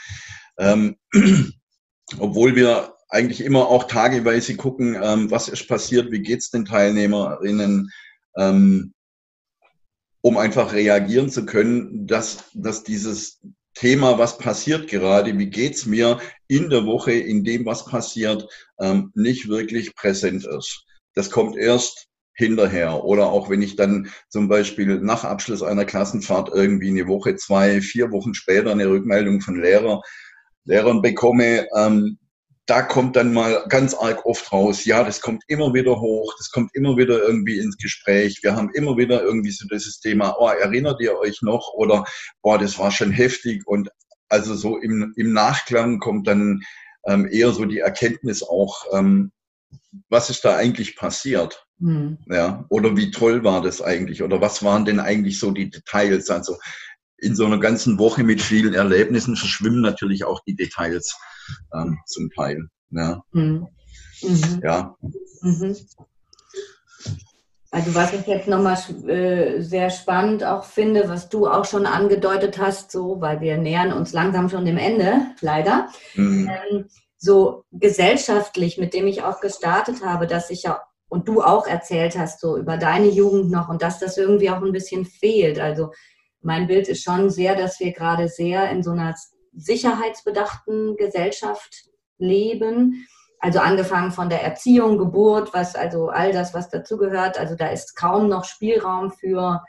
ähm, 0.58 0.98
obwohl 2.18 2.54
wir 2.54 2.97
eigentlich 3.08 3.40
immer 3.40 3.68
auch 3.68 3.84
tageweise 3.84 4.56
gucken, 4.56 4.96
ähm, 5.02 5.30
was 5.30 5.48
ist 5.48 5.66
passiert, 5.68 6.10
wie 6.10 6.20
geht's 6.20 6.50
den 6.50 6.64
Teilnehmerinnen, 6.64 7.90
ähm, 8.36 8.92
um 10.20 10.36
einfach 10.36 10.72
reagieren 10.72 11.30
zu 11.30 11.46
können, 11.46 12.06
dass, 12.06 12.50
dass 12.54 12.82
dieses 12.82 13.40
Thema, 13.74 14.18
was 14.18 14.38
passiert 14.38 14.88
gerade, 14.88 15.38
wie 15.38 15.50
geht's 15.50 15.86
mir 15.86 16.18
in 16.48 16.68
der 16.68 16.84
Woche, 16.84 17.12
in 17.12 17.44
dem, 17.44 17.64
was 17.64 17.84
passiert, 17.84 18.46
ähm, 18.80 19.12
nicht 19.14 19.48
wirklich 19.48 19.94
präsent 19.94 20.44
ist. 20.44 20.84
Das 21.14 21.30
kommt 21.30 21.56
erst 21.56 22.08
hinterher. 22.34 23.04
Oder 23.04 23.30
auch 23.30 23.50
wenn 23.50 23.62
ich 23.62 23.76
dann 23.76 24.10
zum 24.28 24.48
Beispiel 24.48 25.00
nach 25.00 25.24
Abschluss 25.24 25.62
einer 25.62 25.84
Klassenfahrt 25.84 26.50
irgendwie 26.52 26.88
eine 26.88 27.06
Woche, 27.06 27.36
zwei, 27.36 27.80
vier 27.80 28.10
Wochen 28.10 28.34
später 28.34 28.72
eine 28.72 28.88
Rückmeldung 28.88 29.40
von 29.40 29.60
Lehrer, 29.60 30.02
Lehrern 30.64 31.00
bekomme, 31.00 31.66
ähm, 31.76 32.18
da 32.68 32.82
kommt 32.82 33.16
dann 33.16 33.32
mal 33.32 33.64
ganz 33.70 33.94
arg 33.94 34.26
oft 34.26 34.52
raus, 34.52 34.84
ja, 34.84 35.02
das 35.02 35.22
kommt 35.22 35.42
immer 35.48 35.72
wieder 35.72 36.00
hoch, 36.00 36.34
das 36.36 36.50
kommt 36.50 36.74
immer 36.74 36.98
wieder 36.98 37.22
irgendwie 37.22 37.58
ins 37.58 37.78
Gespräch. 37.78 38.40
Wir 38.42 38.54
haben 38.54 38.70
immer 38.74 38.98
wieder 38.98 39.22
irgendwie 39.22 39.50
so 39.50 39.66
dieses 39.66 40.00
Thema, 40.00 40.36
oh, 40.38 40.48
erinnert 40.48 41.00
ihr 41.00 41.18
euch 41.18 41.40
noch? 41.40 41.72
Oder, 41.72 42.04
boah, 42.42 42.58
das 42.58 42.78
war 42.78 42.90
schon 42.90 43.10
heftig. 43.10 43.66
Und 43.66 43.88
also 44.28 44.54
so 44.54 44.76
im, 44.76 45.14
im 45.16 45.32
Nachklang 45.32 45.98
kommt 45.98 46.28
dann 46.28 46.60
ähm, 47.06 47.26
eher 47.30 47.52
so 47.52 47.64
die 47.64 47.78
Erkenntnis 47.78 48.42
auch, 48.42 48.84
ähm, 48.92 49.32
was 50.10 50.28
ist 50.28 50.44
da 50.44 50.54
eigentlich 50.56 50.94
passiert? 50.94 51.66
Mhm. 51.78 52.18
Ja, 52.26 52.66
oder 52.68 52.98
wie 52.98 53.10
toll 53.10 53.44
war 53.44 53.62
das 53.62 53.80
eigentlich? 53.80 54.22
Oder 54.22 54.42
was 54.42 54.62
waren 54.62 54.84
denn 54.84 55.00
eigentlich 55.00 55.38
so 55.38 55.52
die 55.52 55.70
Details? 55.70 56.28
Also 56.28 56.58
in 57.16 57.34
so 57.34 57.46
einer 57.46 57.60
ganzen 57.60 57.98
Woche 57.98 58.24
mit 58.24 58.42
vielen 58.42 58.74
Erlebnissen 58.74 59.36
verschwimmen 59.36 59.80
natürlich 59.80 60.24
auch 60.24 60.40
die 60.46 60.54
Details 60.54 61.16
ähm, 61.74 61.98
zum 62.06 62.30
Teil. 62.30 62.68
Ja. 62.90 63.22
Mhm. 63.32 63.68
Mhm. 64.22 64.60
ja. 64.62 64.96
Mhm. 65.42 65.76
Also 67.70 67.94
was 67.94 68.14
ich 68.14 68.26
jetzt 68.26 68.48
nochmal 68.48 68.78
äh, 69.08 69.60
sehr 69.60 69.90
spannend 69.90 70.42
auch 70.42 70.64
finde, 70.64 71.08
was 71.08 71.28
du 71.28 71.46
auch 71.46 71.66
schon 71.66 71.84
angedeutet 71.84 72.58
hast, 72.58 72.90
so, 72.90 73.20
weil 73.20 73.42
wir 73.42 73.58
nähern 73.58 73.92
uns 73.92 74.12
langsam 74.12 74.48
schon 74.48 74.64
dem 74.64 74.78
Ende, 74.78 75.26
leider. 75.42 75.88
Mhm. 76.14 76.48
Ähm, 76.48 76.86
so 77.18 77.64
gesellschaftlich, 77.72 78.78
mit 78.78 78.94
dem 78.94 79.06
ich 79.06 79.22
auch 79.22 79.40
gestartet 79.40 80.02
habe, 80.02 80.26
dass 80.26 80.50
ich 80.50 80.62
ja 80.62 80.80
und 81.08 81.26
du 81.26 81.42
auch 81.42 81.66
erzählt 81.66 82.18
hast, 82.18 82.40
so 82.40 82.56
über 82.56 82.76
deine 82.76 83.08
Jugend 83.08 83.50
noch 83.50 83.68
und 83.68 83.82
dass 83.82 83.98
das 83.98 84.18
irgendwie 84.18 84.50
auch 84.50 84.62
ein 84.62 84.72
bisschen 84.72 85.04
fehlt. 85.04 85.58
Also 85.58 85.90
mein 86.42 86.66
Bild 86.66 86.88
ist 86.88 87.02
schon 87.02 87.30
sehr, 87.30 87.56
dass 87.56 87.80
wir 87.80 87.92
gerade 87.92 88.28
sehr 88.28 88.70
in 88.70 88.82
so 88.82 88.90
einer 88.90 89.14
sicherheitsbedachten 89.52 90.96
Gesellschaft 90.96 91.88
leben. 92.18 93.06
Also 93.40 93.60
angefangen 93.60 94.10
von 94.10 94.28
der 94.28 94.42
Erziehung, 94.42 94.98
Geburt, 94.98 95.54
was 95.54 95.76
also 95.76 96.08
all 96.08 96.32
das, 96.32 96.54
was 96.54 96.70
dazugehört. 96.70 97.38
Also 97.38 97.54
da 97.54 97.68
ist 97.68 97.94
kaum 97.94 98.28
noch 98.28 98.44
Spielraum 98.44 99.12
für, 99.12 99.62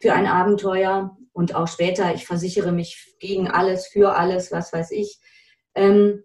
für 0.00 0.12
ein 0.12 0.26
Abenteuer. 0.26 1.16
Und 1.32 1.54
auch 1.54 1.68
später, 1.68 2.14
ich 2.14 2.26
versichere 2.26 2.72
mich 2.72 3.16
gegen 3.20 3.48
alles, 3.48 3.86
für 3.86 4.16
alles, 4.16 4.52
was 4.52 4.72
weiß 4.72 4.90
ich. 4.90 5.18
Ähm, 5.74 6.24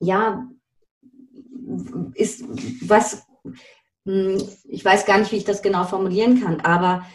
ja, 0.00 0.46
ist 2.14 2.44
was, 2.88 3.26
hm, 4.04 4.42
ich 4.64 4.84
weiß 4.84 5.06
gar 5.06 5.18
nicht, 5.18 5.32
wie 5.32 5.36
ich 5.36 5.44
das 5.44 5.62
genau 5.62 5.84
formulieren 5.84 6.42
kann, 6.42 6.60
aber 6.60 7.06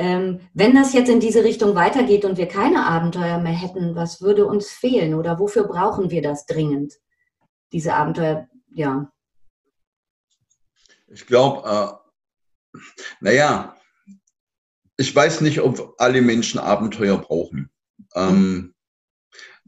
ähm, 0.00 0.40
wenn 0.54 0.74
das 0.74 0.94
jetzt 0.94 1.10
in 1.10 1.20
diese 1.20 1.44
Richtung 1.44 1.74
weitergeht 1.74 2.24
und 2.24 2.38
wir 2.38 2.48
keine 2.48 2.86
Abenteuer 2.86 3.36
mehr 3.36 3.52
hätten, 3.52 3.94
was 3.94 4.22
würde 4.22 4.46
uns 4.46 4.70
fehlen 4.70 5.12
oder 5.12 5.38
wofür 5.38 5.64
brauchen 5.64 6.10
wir 6.10 6.22
das 6.22 6.46
dringend? 6.46 6.94
Diese 7.72 7.92
Abenteuer, 7.92 8.48
ja. 8.72 9.12
Ich 11.08 11.26
glaube, 11.26 12.00
äh, 12.72 12.78
naja, 13.20 13.76
ich 14.96 15.14
weiß 15.14 15.42
nicht, 15.42 15.60
ob 15.60 15.94
alle 15.98 16.22
Menschen 16.22 16.60
Abenteuer 16.60 17.18
brauchen. 17.18 17.70
Ähm, 18.14 18.74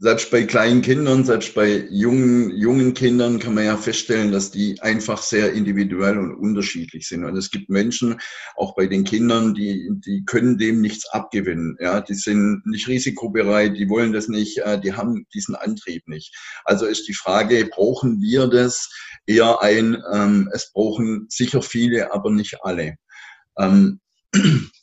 selbst 0.03 0.31
bei 0.31 0.43
kleinen 0.43 0.81
Kindern, 0.81 1.23
selbst 1.23 1.55
bei 1.55 1.87
jungen, 1.89 2.49
jungen 2.57 2.93
Kindern 2.93 3.39
kann 3.39 3.53
man 3.53 3.63
ja 3.63 3.77
feststellen, 3.77 4.33
dass 4.33 4.51
die 4.51 4.77
einfach 4.81 5.23
sehr 5.23 5.53
individuell 5.53 6.17
und 6.17 6.35
unterschiedlich 6.35 7.07
sind. 7.07 7.23
Und 7.23 7.37
es 7.37 7.51
gibt 7.51 7.69
Menschen, 7.69 8.19
auch 8.57 8.75
bei 8.75 8.87
den 8.87 9.05
Kindern, 9.05 9.53
die, 9.53 9.89
die 10.05 10.25
können 10.25 10.57
dem 10.57 10.81
nichts 10.81 11.09
abgewinnen. 11.09 11.77
Ja, 11.79 12.01
die 12.01 12.15
sind 12.15 12.63
nicht 12.65 12.89
risikobereit, 12.89 13.77
die 13.77 13.87
wollen 13.87 14.11
das 14.11 14.27
nicht, 14.27 14.57
äh, 14.57 14.77
die 14.77 14.91
haben 14.91 15.25
diesen 15.33 15.55
Antrieb 15.55 16.05
nicht. 16.09 16.35
Also 16.65 16.85
ist 16.85 17.07
die 17.07 17.13
Frage, 17.13 17.65
brauchen 17.71 18.19
wir 18.19 18.47
das 18.47 18.89
eher 19.25 19.61
ein, 19.61 20.03
ähm, 20.13 20.49
es 20.51 20.73
brauchen 20.73 21.27
sicher 21.29 21.61
viele, 21.61 22.13
aber 22.13 22.29
nicht 22.29 22.57
alle. 22.61 22.97
Ähm, 23.57 24.01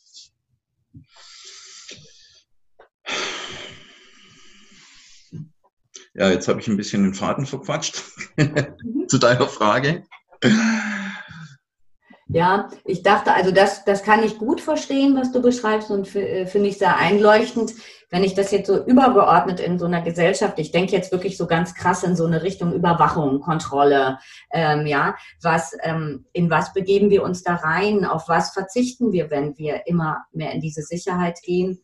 Ja, 6.14 6.30
jetzt 6.30 6.48
habe 6.48 6.60
ich 6.60 6.68
ein 6.68 6.76
bisschen 6.76 7.04
den 7.04 7.14
Faden 7.14 7.46
verquatscht 7.46 8.02
zu 9.08 9.18
deiner 9.18 9.46
Frage. 9.46 10.04
Ja, 12.32 12.68
ich 12.84 13.02
dachte, 13.02 13.32
also 13.32 13.50
das, 13.50 13.84
das 13.84 14.02
kann 14.04 14.22
ich 14.22 14.38
gut 14.38 14.60
verstehen, 14.60 15.16
was 15.16 15.32
du 15.32 15.42
beschreibst 15.42 15.90
und 15.90 16.14
äh, 16.14 16.46
finde 16.46 16.68
ich 16.68 16.78
sehr 16.78 16.96
einleuchtend. 16.96 17.74
Wenn 18.08 18.24
ich 18.24 18.34
das 18.34 18.50
jetzt 18.50 18.68
so 18.68 18.84
übergeordnet 18.84 19.60
in 19.60 19.78
so 19.78 19.86
einer 19.86 20.00
Gesellschaft, 20.00 20.58
ich 20.58 20.70
denke 20.70 20.92
jetzt 20.92 21.12
wirklich 21.12 21.36
so 21.36 21.46
ganz 21.46 21.74
krass 21.74 22.02
in 22.04 22.16
so 22.16 22.26
eine 22.26 22.42
Richtung 22.42 22.72
Überwachung, 22.72 23.40
Kontrolle, 23.40 24.18
ähm, 24.52 24.86
ja, 24.86 25.16
was, 25.42 25.76
ähm, 25.82 26.24
in 26.32 26.50
was 26.50 26.72
begeben 26.72 27.10
wir 27.10 27.22
uns 27.24 27.42
da 27.42 27.54
rein, 27.56 28.04
auf 28.04 28.28
was 28.28 28.52
verzichten 28.52 29.12
wir, 29.12 29.30
wenn 29.30 29.58
wir 29.58 29.86
immer 29.86 30.24
mehr 30.32 30.52
in 30.52 30.60
diese 30.60 30.82
Sicherheit 30.82 31.40
gehen 31.42 31.80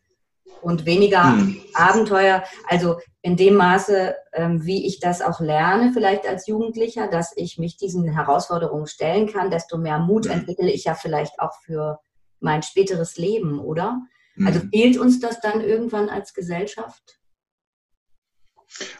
und 0.63 0.85
weniger 0.85 1.37
hm. 1.37 1.61
Abenteuer. 1.75 2.43
Also 2.69 2.99
in 3.23 3.37
dem 3.37 3.55
Maße, 3.55 4.15
ähm, 4.33 4.65
wie 4.65 4.87
ich 4.87 5.01
das 5.01 5.23
auch 5.23 5.41
lerne, 5.41 5.93
vielleicht 5.93 6.27
als 6.27 6.47
Jugendlicher, 6.47 7.09
dass 7.09 7.33
ich 7.37 7.59
mich 7.59 7.77
diesen 7.77 8.09
Herausforderungen 8.09 8.87
stellen 8.87 9.33
kann, 9.33 9.51
desto 9.51 9.79
mehr 9.79 9.99
Mut 9.99 10.27
entwickle 10.27 10.71
ich 10.71 10.85
ja 10.85 10.95
vielleicht 10.95 11.41
auch 11.41 11.53
für 11.65 12.01
mein 12.41 12.63
späteres 12.63 13.17
Leben, 13.17 13.61
oder? 13.61 14.03
Also 14.45 14.61
hm. 14.61 14.71
fehlt 14.71 14.99
uns 14.99 15.21
das 15.21 15.41
dann 15.41 15.61
irgendwann 15.61 16.09
als 16.09 16.35
Gesellschaft? 16.35 17.19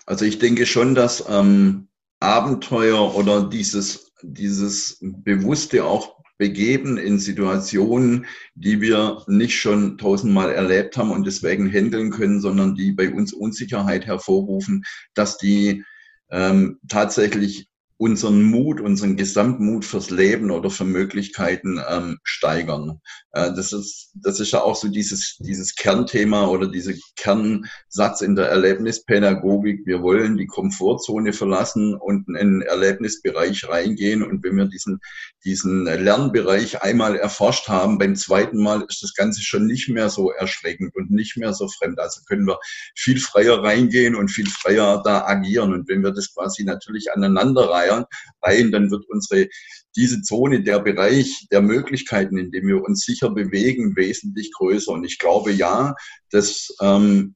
Also 0.07 0.25
ich 0.25 0.39
denke 0.39 0.67
schon, 0.67 0.95
dass 0.95 1.25
ähm, 1.29 1.89
Abenteuer 2.21 3.15
oder 3.15 3.43
dieses, 3.43 4.13
dieses 4.23 4.99
Bewusste 5.01 5.85
auch 5.85 6.17
begeben 6.39 6.99
in 6.99 7.19
Situationen, 7.19 8.27
die 8.55 8.81
wir 8.81 9.23
nicht 9.27 9.59
schon 9.59 9.99
tausendmal 9.99 10.53
erlebt 10.53 10.97
haben 10.97 11.11
und 11.11 11.27
deswegen 11.27 11.71
handeln 11.71 12.11
können, 12.11 12.41
sondern 12.41 12.75
die 12.75 12.93
bei 12.93 13.13
uns 13.13 13.33
Unsicherheit 13.33 14.07
hervorrufen, 14.07 14.85
dass 15.15 15.39
die 15.39 15.85
ähm, 16.31 16.79
tatsächlich 16.89 17.69
unseren 17.99 18.43
Mut, 18.43 18.81
unseren 18.81 19.17
Gesamtmut 19.17 19.85
fürs 19.85 20.11
Leben 20.11 20.51
oder 20.51 20.71
für 20.71 20.85
Möglichkeiten 20.85 21.81
ähm, 21.89 22.19
steigern. 22.25 23.01
Äh, 23.33 23.53
das, 23.55 23.73
ist, 23.73 24.11
das 24.15 24.39
ist 24.39 24.53
ja 24.53 24.63
auch 24.63 24.77
so 24.77 24.89
dieses, 24.89 25.37
dieses 25.39 25.75
Kernthema 25.75 26.47
oder 26.47 26.69
dieser 26.69 26.93
Kernsatz 27.17 28.21
in 28.21 28.37
der 28.37 28.49
Erlebnispädagogik. 28.49 29.87
Wir 29.87 30.03
wollen 30.03 30.37
die 30.37 30.47
Komfortzone 30.47 31.33
verlassen 31.33 31.95
und 31.95 32.29
in 32.29 32.35
den 32.35 32.63
Erlebnisbereich 32.63 33.67
reingehen. 33.67 34.23
Und 34.23 34.45
wenn 34.45 34.57
wir 34.57 34.67
diesen, 34.67 35.01
diesen 35.45 35.85
Lernbereich 35.85 36.83
einmal 36.83 37.17
erforscht 37.17 37.69
haben, 37.69 37.97
beim 37.97 38.15
zweiten 38.15 38.63
Mal 38.63 38.85
ist 38.89 39.03
das 39.03 39.15
Ganze 39.15 39.43
schon 39.43 39.67
nicht 39.67 39.89
mehr 39.89 40.11
so 40.11 40.31
erschreckend 40.31 40.95
und 40.97 41.11
nicht 41.11 41.39
mehr 41.39 41.55
so 41.55 41.67
fremd. 41.69 41.99
Also 41.99 42.21
können 42.27 42.47
wir 42.47 42.59
viel 42.95 43.19
freier 43.21 43.63
reingehen 43.63 44.15
und 44.15 44.29
viel 44.29 44.49
freier 44.49 45.03
da 45.03 45.25
agieren. 45.25 45.73
Und 45.73 45.89
wenn 45.89 46.03
wir 46.03 46.11
das 46.11 46.35
quasi 46.35 46.65
natürlich 46.65 47.11
aneinander 47.13 47.71
reihen, 47.91 48.05
rein, 48.43 48.73
dann 48.73 48.91
wird 48.91 49.05
unsere, 49.09 49.49
diese 49.97 50.23
Zone, 50.23 50.63
der 50.63 50.81
Bereich 50.81 51.47
der 51.51 51.63
Möglichkeiten, 51.63 52.39
in 52.39 52.51
dem 52.51 52.67
wir 52.67 52.83
uns 52.83 53.05
sicher 53.05 53.31
bewegen, 53.31 53.97
wesentlich 53.97 54.53
größer. 54.53 54.93
Und 54.93 55.05
ich 55.05 55.19
glaube, 55.19 55.53
ja, 55.53 55.95
das 56.31 56.69
ähm, 56.81 57.35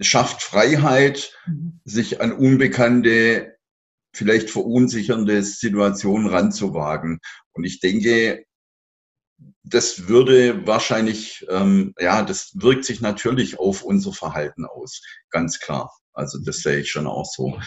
schafft 0.00 0.42
Freiheit, 0.42 1.32
mhm. 1.46 1.80
sich 1.84 2.20
an 2.20 2.32
unbekannte, 2.32 3.56
vielleicht 4.14 4.50
verunsichernde 4.50 5.42
Situationen 5.42 6.28
ranzuwagen. 6.28 7.20
Und 7.52 7.64
ich 7.64 7.80
denke, 7.80 8.44
das 9.62 10.08
würde 10.08 10.66
wahrscheinlich, 10.66 11.46
ähm, 11.50 11.94
ja, 11.98 12.22
das 12.22 12.52
wirkt 12.54 12.84
sich 12.84 13.00
natürlich 13.00 13.58
auf 13.58 13.82
unser 13.82 14.12
Verhalten 14.12 14.64
aus, 14.64 15.02
ganz 15.30 15.60
klar. 15.60 15.92
Also 16.12 16.38
das 16.38 16.58
sehe 16.58 16.80
ich 16.80 16.90
schon 16.90 17.06
auch 17.06 17.26
so. 17.26 17.60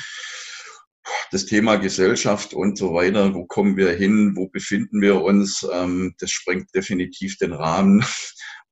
Das 1.31 1.45
Thema 1.45 1.77
Gesellschaft 1.77 2.53
und 2.53 2.77
so 2.77 2.93
weiter, 2.93 3.33
wo 3.33 3.45
kommen 3.45 3.77
wir 3.77 3.91
hin, 3.91 4.33
wo 4.35 4.47
befinden 4.47 5.01
wir 5.01 5.21
uns, 5.21 5.67
ähm, 5.73 6.15
das 6.19 6.31
sprengt 6.31 6.73
definitiv 6.75 7.37
den 7.37 7.53
Rahmen. 7.53 8.03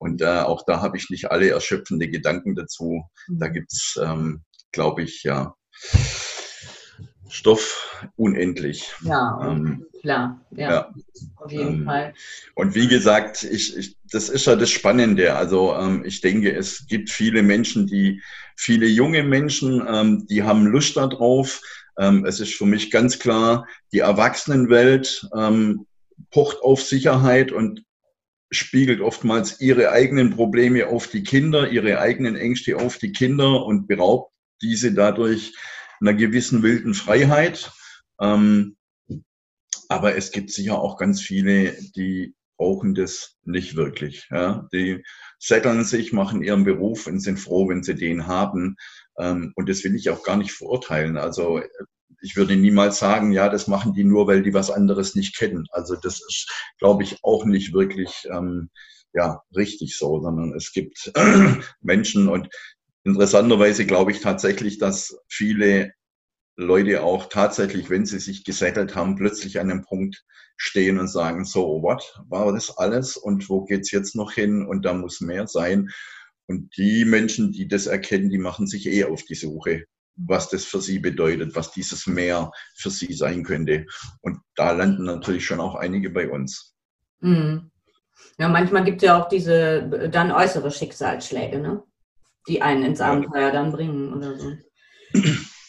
Und 0.02 0.22
äh, 0.22 0.40
auch 0.40 0.64
da 0.66 0.82
habe 0.82 0.96
ich 0.96 1.10
nicht 1.10 1.30
alle 1.30 1.50
erschöpfende 1.50 2.08
Gedanken 2.08 2.56
dazu. 2.56 3.04
Da 3.28 3.50
mhm. 3.50 3.54
gibt's, 3.54 4.00
ähm, 4.02 4.44
glaube 4.72 5.04
ich, 5.04 5.24
ja, 5.24 5.56
Stoff 7.30 8.02
unendlich. 8.16 8.92
Ja, 9.04 9.40
ähm, 9.44 9.86
klar, 10.02 10.42
ja, 10.52 10.72
ja, 10.72 10.94
auf 11.36 11.52
jeden 11.52 11.80
ähm, 11.80 11.86
Fall. 11.86 12.14
Und 12.56 12.76
wie 12.76 12.88
gesagt, 12.88 13.44
ich, 13.44 13.78
ich, 13.78 13.98
das 14.12 14.30
ist 14.30 14.46
ja 14.46 14.56
das 14.56 14.72
Spannende. 14.72 15.36
Also 15.36 15.76
ähm, 15.76 16.04
ich 16.06 16.22
denke, 16.22 16.52
es 16.52 16.88
gibt 16.88 17.10
viele 17.10 17.44
Menschen, 17.44 17.88
die, 17.88 18.22
viele 18.56 18.88
junge 18.88 19.24
Menschen, 19.24 19.86
ähm, 19.88 20.26
die 20.28 20.44
haben 20.44 20.66
Lust 20.66 20.98
darauf. 20.98 21.62
Ähm, 22.00 22.26
es 22.26 22.40
ist 22.40 22.56
für 22.56 22.66
mich 22.66 22.92
ganz 22.92 23.20
klar, 23.20 23.68
die 23.92 24.00
Erwachsenenwelt 24.00 25.28
ähm, 25.36 25.86
pocht 26.32 26.62
auf 26.62 26.82
Sicherheit 26.82 27.52
und 27.52 27.84
spiegelt 28.52 29.02
oftmals 29.02 29.62
ihre 29.62 29.92
eigenen 29.92 30.32
Probleme 30.32 30.88
auf 30.88 31.08
die 31.08 31.24
Kinder, 31.24 31.70
ihre 31.70 32.00
eigenen 32.00 32.36
Ängste 32.36 32.78
auf 32.78 32.98
die 32.98 33.12
Kinder 33.12 33.66
und 33.66 33.88
beraubt 33.88 34.34
diese 34.62 34.94
dadurch 34.94 35.54
einer 36.00 36.14
gewissen 36.14 36.64
wilden 36.64 36.94
Freiheit. 36.94 37.72
Ähm, 38.20 38.76
aber 39.88 40.16
es 40.16 40.32
gibt 40.32 40.52
sicher 40.52 40.80
auch 40.80 40.98
ganz 40.98 41.22
viele, 41.22 41.76
die 41.96 42.34
brauchen 42.58 42.94
das 42.94 43.38
nicht 43.44 43.76
wirklich. 43.76 44.28
Ja? 44.30 44.68
Die 44.74 45.04
setteln 45.40 45.84
sich, 45.84 46.14
machen 46.14 46.44
ihren 46.44 46.64
Beruf 46.64 47.08
und 47.08 47.20
sind 47.20 47.40
froh, 47.40 47.70
wenn 47.70 47.84
sie 47.84 47.96
den 47.96 48.28
haben. 48.28 48.76
Ähm, 49.20 49.54
und 49.56 49.70
das 49.70 49.84
will 49.84 49.96
ich 49.96 50.10
auch 50.10 50.24
gar 50.24 50.38
nicht 50.38 50.52
verurteilen. 50.52 51.18
Also 51.18 51.62
ich 52.22 52.36
würde 52.36 52.56
niemals 52.56 53.00
sagen, 53.00 53.32
ja, 53.32 53.50
das 53.50 53.68
machen 53.68 53.94
die 53.94 54.04
nur, 54.04 54.28
weil 54.28 54.42
die 54.44 54.54
was 54.54 54.72
anderes 54.72 55.16
nicht 55.16 55.38
kennen. 55.38 55.66
Also 55.72 55.96
das 55.96 56.16
ist, 56.28 56.52
glaube 56.80 57.04
ich, 57.04 57.24
auch 57.24 57.46
nicht 57.46 57.74
wirklich 57.74 58.28
ähm, 58.32 58.70
ja, 59.14 59.42
richtig 59.56 59.98
so, 59.98 60.22
sondern 60.22 60.54
es 60.54 60.72
gibt 60.72 61.12
Menschen 61.82 62.28
und 62.28 62.50
interessanterweise 63.04 63.86
glaube 63.86 64.12
ich 64.12 64.22
tatsächlich, 64.22 64.78
dass 64.78 65.18
viele 65.28 65.94
Leute 66.56 67.04
auch 67.04 67.30
tatsächlich, 67.30 67.90
wenn 67.90 68.06
sie 68.06 68.20
sich 68.20 68.44
gesettelt 68.44 68.96
haben, 68.96 69.16
plötzlich 69.16 69.60
an 69.60 69.72
einem 69.72 69.84
Punkt 69.84 70.26
stehen 70.58 71.00
und 71.00 71.08
sagen, 71.08 71.46
so, 71.46 71.82
what, 71.82 72.22
war 72.28 72.52
das 72.52 72.78
alles 72.78 73.16
und 73.16 73.50
wo 73.50 73.64
geht's 73.64 73.92
jetzt 73.92 74.16
noch 74.16 74.34
hin 74.34 74.66
und 74.66 74.84
da 74.84 74.94
muss 74.94 75.22
mehr 75.22 75.48
sein. 75.48 75.90
Und 76.50 76.76
die 76.78 77.06
Menschen, 77.06 77.52
die 77.52 77.68
das 77.68 77.86
erkennen, 77.86 78.32
die 78.32 78.40
machen 78.40 78.66
sich 78.66 78.88
eh 78.88 79.04
auf 79.04 79.24
die 79.24 79.36
Suche, 79.36 79.86
was 80.16 80.50
das 80.50 80.66
für 80.66 80.82
sie 80.82 80.98
bedeutet, 80.98 81.56
was 81.56 81.72
dieses 81.72 82.08
Mehr 82.08 82.52
für 82.76 82.90
sie 82.90 83.14
sein 83.14 83.44
könnte. 83.44 83.86
Und 84.22 84.40
da 84.56 84.72
landen 84.72 85.04
natürlich 85.04 85.46
schon 85.46 85.60
auch 85.60 85.76
einige 85.76 86.10
bei 86.10 86.28
uns. 86.28 86.76
Mhm. 87.20 87.70
Ja, 88.40 88.50
manchmal 88.50 88.84
gibt 88.84 89.04
es 89.04 89.08
ja 89.08 89.22
auch 89.22 89.30
diese 89.30 90.10
dann 90.12 90.32
äußere 90.32 90.72
Schicksalsschläge, 90.72 91.60
ne? 91.60 91.84
die 92.48 92.64
einen 92.64 92.84
ins 92.84 93.00
Abenteuer 93.00 93.52
dann 93.52 93.72
bringen 93.72 94.12
oder 94.12 94.36
so. 94.40 94.54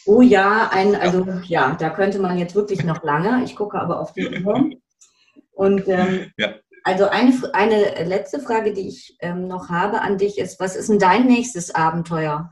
Oh 0.07 0.23
ja, 0.23 0.67
ein, 0.73 0.95
also 0.95 1.27
ja, 1.43 1.75
da 1.79 1.91
könnte 1.91 2.17
man 2.17 2.39
jetzt 2.39 2.55
wirklich 2.55 2.83
noch 2.83 3.03
lange. 3.03 3.43
Ich 3.43 3.55
gucke 3.55 3.79
aber 3.79 3.99
auf 3.99 4.13
die 4.13 4.27
Uhr. 4.43 4.71
Und 5.51 5.87
ähm, 5.87 6.31
ja. 6.37 6.55
Also 6.83 7.09
eine, 7.09 7.53
eine 7.53 8.03
letzte 8.05 8.39
Frage, 8.39 8.73
die 8.73 8.87
ich 8.87 9.17
ähm, 9.19 9.47
noch 9.47 9.69
habe 9.69 10.01
an 10.01 10.17
dich 10.17 10.37
ist, 10.37 10.59
was 10.59 10.75
ist 10.75 10.89
denn 10.89 10.99
dein 10.99 11.27
nächstes 11.27 11.73
Abenteuer? 11.73 12.51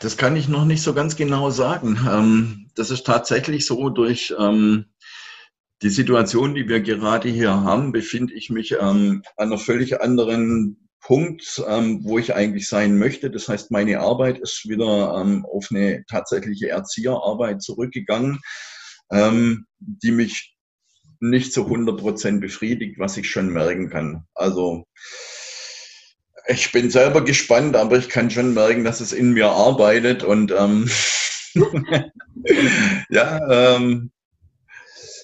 Das 0.00 0.16
kann 0.16 0.36
ich 0.36 0.48
noch 0.48 0.64
nicht 0.64 0.82
so 0.82 0.94
ganz 0.94 1.16
genau 1.16 1.50
sagen. 1.50 1.98
Ähm, 2.08 2.70
das 2.74 2.90
ist 2.90 3.06
tatsächlich 3.06 3.66
so 3.66 3.90
durch 3.90 4.34
ähm, 4.38 4.86
die 5.82 5.90
Situation, 5.90 6.54
die 6.54 6.68
wir 6.68 6.80
gerade 6.80 7.28
hier 7.28 7.62
haben, 7.62 7.92
befinde 7.92 8.34
ich 8.34 8.50
mich 8.50 8.72
ähm, 8.72 9.22
an 9.36 9.48
einer 9.48 9.58
völlig 9.58 10.00
anderen 10.00 10.88
Punkt, 11.00 11.62
ähm, 11.68 12.00
wo 12.04 12.18
ich 12.18 12.34
eigentlich 12.34 12.68
sein 12.68 12.98
möchte. 12.98 13.30
Das 13.30 13.48
heißt, 13.48 13.70
meine 13.70 14.00
Arbeit 14.00 14.38
ist 14.38 14.68
wieder 14.68 15.20
ähm, 15.20 15.46
auf 15.46 15.68
eine 15.70 16.04
tatsächliche 16.06 16.68
Erzieherarbeit 16.68 17.62
zurückgegangen, 17.62 18.40
ähm, 19.10 19.66
die 19.78 20.10
mich 20.10 20.54
nicht 21.20 21.52
zu 21.52 21.64
100 21.64 21.98
Prozent 21.98 22.40
befriedigt, 22.40 22.98
was 22.98 23.16
ich 23.16 23.30
schon 23.30 23.52
merken 23.52 23.90
kann. 23.90 24.24
Also 24.34 24.86
ich 26.46 26.72
bin 26.72 26.90
selber 26.90 27.22
gespannt, 27.24 27.76
aber 27.76 27.98
ich 27.98 28.08
kann 28.08 28.30
schon 28.30 28.54
merken, 28.54 28.84
dass 28.84 29.00
es 29.00 29.12
in 29.12 29.32
mir 29.32 29.50
arbeitet 29.50 30.22
und 30.22 30.52
ähm, 30.52 30.88
ja, 33.10 33.76
ähm, 33.76 34.10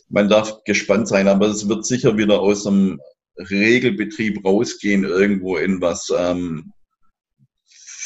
man 0.08 0.28
darf 0.28 0.64
gespannt 0.64 1.08
sein, 1.08 1.28
aber 1.28 1.46
es 1.46 1.68
wird 1.68 1.86
sicher 1.86 2.16
wieder 2.16 2.40
aus 2.40 2.66
einem 2.66 3.00
Regelbetrieb 3.38 4.44
rausgehen, 4.44 5.04
irgendwo 5.04 5.56
in 5.56 5.80
was 5.80 6.08
ähm, 6.16 6.72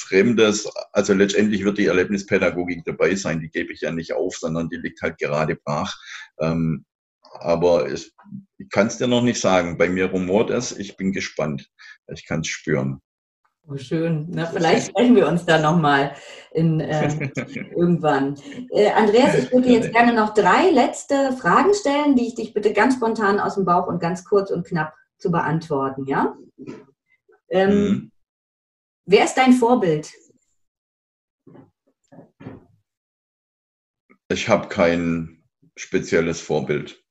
Fremdes. 0.09 0.69
Also 0.93 1.15
letztendlich 1.15 1.65
wird 1.65 1.79
die 1.79 1.87
Erlebnispädagogik 1.87 2.85
dabei 2.85 3.15
sein, 3.15 3.41
die 3.41 3.51
gebe 3.51 3.73
ich 3.73 3.83
ja 3.83 3.93
nicht 3.93 4.13
auf, 4.13 4.37
sondern 4.37 4.69
die 4.69 4.77
liegt 4.77 5.03
halt 5.03 5.19
gerade 5.19 5.57
brach. 5.57 5.95
Ähm, 6.41 6.85
aber 7.41 7.91
ich, 7.91 8.13
ich 8.59 8.69
kann 8.71 8.87
es 8.87 8.99
dir 8.99 9.07
noch 9.07 9.23
nicht 9.23 9.41
sagen. 9.41 9.79
Bei 9.79 9.89
mir 9.89 10.07
rumort 10.07 10.51
es, 10.51 10.77
ich 10.77 10.97
bin 10.97 11.13
gespannt. 11.13 11.71
Ich 12.13 12.27
kann 12.27 12.41
es 12.41 12.49
spüren. 12.49 13.01
Oh, 13.71 13.77
schön. 13.77 14.27
Na, 14.31 14.47
vielleicht 14.47 14.89
sprechen 14.89 15.15
wir 15.15 15.29
uns 15.29 15.45
da 15.45 15.59
nochmal 15.59 16.15
äh, 16.53 16.63
irgendwann. 17.77 18.37
Äh, 18.71 18.91
Andreas, 18.93 19.35
ich 19.35 19.53
würde 19.53 19.69
jetzt 19.69 19.93
gerne 19.93 20.15
noch 20.15 20.33
drei 20.33 20.71
letzte 20.71 21.33
Fragen 21.33 21.75
stellen, 21.75 22.17
die 22.17 22.29
ich 22.29 22.35
dich 22.35 22.55
bitte 22.55 22.73
ganz 22.73 22.95
spontan 22.95 23.39
aus 23.39 23.57
dem 23.57 23.67
Bauch 23.67 23.87
und 23.87 24.01
ganz 24.01 24.25
kurz 24.25 24.51
und 24.51 24.67
knapp 24.67 24.95
zu 25.19 25.31
beantworten, 25.31 26.07
ja? 26.07 26.35
Ähm, 27.51 27.71
mhm. 27.71 28.11
Wer 29.11 29.25
ist 29.25 29.37
dein 29.37 29.55
Vorbild? 29.55 30.13
Ich 34.31 34.51
habe 34.51 34.69
kein 34.69 35.43
spezielles 35.77 36.43
Vorbild. 36.43 37.03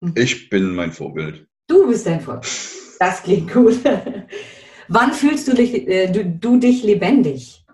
Mhm. 0.00 0.14
Ich 0.14 0.50
bin 0.50 0.72
mein 0.76 0.92
Vorbild. 0.92 1.48
Du 1.66 1.88
bist 1.88 2.06
dein 2.06 2.20
Vorbild. 2.20 2.52
Das 3.00 3.24
klingt 3.24 3.52
gut. 3.52 3.80
Wann 4.88 5.12
fühlst 5.12 5.48
du 5.48 5.54
dich, 5.54 5.74
äh, 5.88 6.06
du, 6.12 6.24
du 6.24 6.58
dich 6.58 6.84
lebendig? 6.84 7.64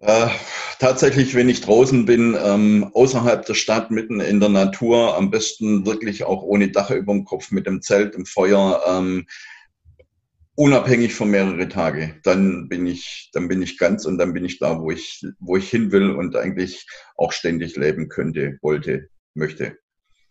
Äh, 0.00 0.26
tatsächlich, 0.80 1.36
wenn 1.36 1.48
ich 1.48 1.60
draußen 1.60 2.04
bin, 2.04 2.36
ähm, 2.36 2.90
außerhalb 2.94 3.46
der 3.46 3.54
Stadt, 3.54 3.92
mitten 3.92 4.18
in 4.18 4.40
der 4.40 4.48
Natur, 4.48 5.16
am 5.16 5.30
besten 5.30 5.86
wirklich 5.86 6.24
auch 6.24 6.42
ohne 6.42 6.72
Dach 6.72 6.90
über 6.90 7.12
dem 7.12 7.24
Kopf, 7.24 7.52
mit 7.52 7.68
dem 7.68 7.80
Zelt, 7.80 8.16
im 8.16 8.26
Feuer, 8.26 8.82
ähm, 8.88 9.28
unabhängig 10.58 11.14
von 11.14 11.30
mehrere 11.30 11.68
Tage. 11.68 12.16
Dann 12.24 12.68
bin 12.68 12.84
ich, 12.84 13.30
dann 13.32 13.46
bin 13.46 13.62
ich 13.62 13.78
ganz 13.78 14.04
und 14.04 14.18
dann 14.18 14.32
bin 14.32 14.44
ich 14.44 14.58
da, 14.58 14.80
wo 14.80 14.90
ich, 14.90 15.24
wo 15.38 15.56
ich 15.56 15.70
hin 15.70 15.92
will 15.92 16.10
und 16.10 16.34
eigentlich 16.34 16.84
auch 17.16 17.30
ständig 17.30 17.76
leben 17.76 18.08
könnte, 18.08 18.58
wollte, 18.60 19.08
möchte. 19.34 19.78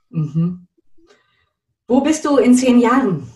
Mhm. 0.10 0.68
Wo 1.88 2.02
bist 2.02 2.26
du 2.26 2.38
in 2.38 2.56
zehn 2.56 2.80
Jahren? 2.82 3.32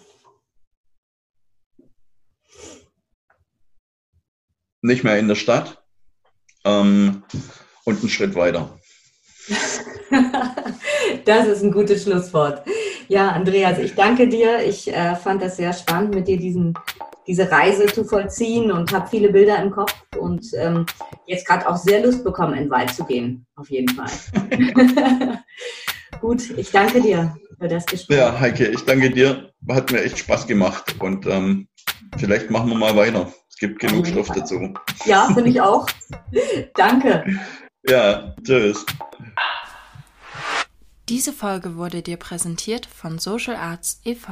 Nicht 4.81 5.05
mehr 5.05 5.17
in 5.17 5.29
der 5.29 5.35
Stadt, 5.35 5.81
ähm, 6.65 7.23
und 7.85 7.99
einen 7.99 8.09
Schritt 8.09 8.35
weiter. 8.35 8.77
das 11.25 11.47
ist 11.47 11.63
ein 11.63 11.71
gutes 11.71 12.03
Schlusswort. 12.03 12.65
Ja, 13.11 13.33
Andreas, 13.33 13.77
ich 13.77 13.93
danke 13.93 14.29
dir. 14.29 14.63
Ich 14.65 14.87
äh, 14.87 15.17
fand 15.17 15.41
das 15.41 15.57
sehr 15.57 15.73
spannend, 15.73 16.15
mit 16.15 16.29
dir 16.29 16.37
diesen, 16.37 16.73
diese 17.27 17.51
Reise 17.51 17.87
zu 17.87 18.05
vollziehen 18.05 18.71
und 18.71 18.93
habe 18.93 19.09
viele 19.09 19.33
Bilder 19.33 19.61
im 19.61 19.69
Kopf 19.69 19.93
und 20.17 20.45
ähm, 20.55 20.85
jetzt 21.27 21.45
gerade 21.45 21.67
auch 21.67 21.75
sehr 21.75 22.01
Lust 22.05 22.23
bekommen, 22.23 22.53
in 22.53 22.63
den 22.63 22.71
Wald 22.71 22.93
zu 22.93 23.03
gehen. 23.03 23.45
Auf 23.57 23.69
jeden 23.69 23.89
Fall. 23.89 24.09
Gut, 26.21 26.51
ich 26.57 26.71
danke 26.71 27.01
dir 27.01 27.35
für 27.59 27.67
das 27.67 27.85
Gespräch. 27.85 28.17
Ja, 28.17 28.39
Heike, 28.39 28.67
ich 28.67 28.85
danke 28.85 29.09
dir. 29.09 29.51
Hat 29.67 29.91
mir 29.91 30.03
echt 30.03 30.19
Spaß 30.19 30.47
gemacht 30.47 30.95
und 30.99 31.27
ähm, 31.27 31.67
vielleicht 32.17 32.49
machen 32.49 32.69
wir 32.69 32.77
mal 32.77 32.95
weiter 32.95 33.29
gibt 33.61 33.79
genug 33.79 34.07
Stoff 34.07 34.27
dazu. 34.29 34.73
Ja, 35.05 35.27
finde 35.33 35.51
ich 35.51 35.61
auch. 35.61 35.85
Danke. 36.73 37.23
Ja, 37.87 38.35
tschüss. 38.43 38.83
Diese 41.11 41.33
Folge 41.33 41.75
wurde 41.75 42.01
dir 42.01 42.15
präsentiert 42.15 42.85
von 42.85 43.19
Social 43.19 43.57
Arts 43.57 43.99
e.V. 44.05 44.31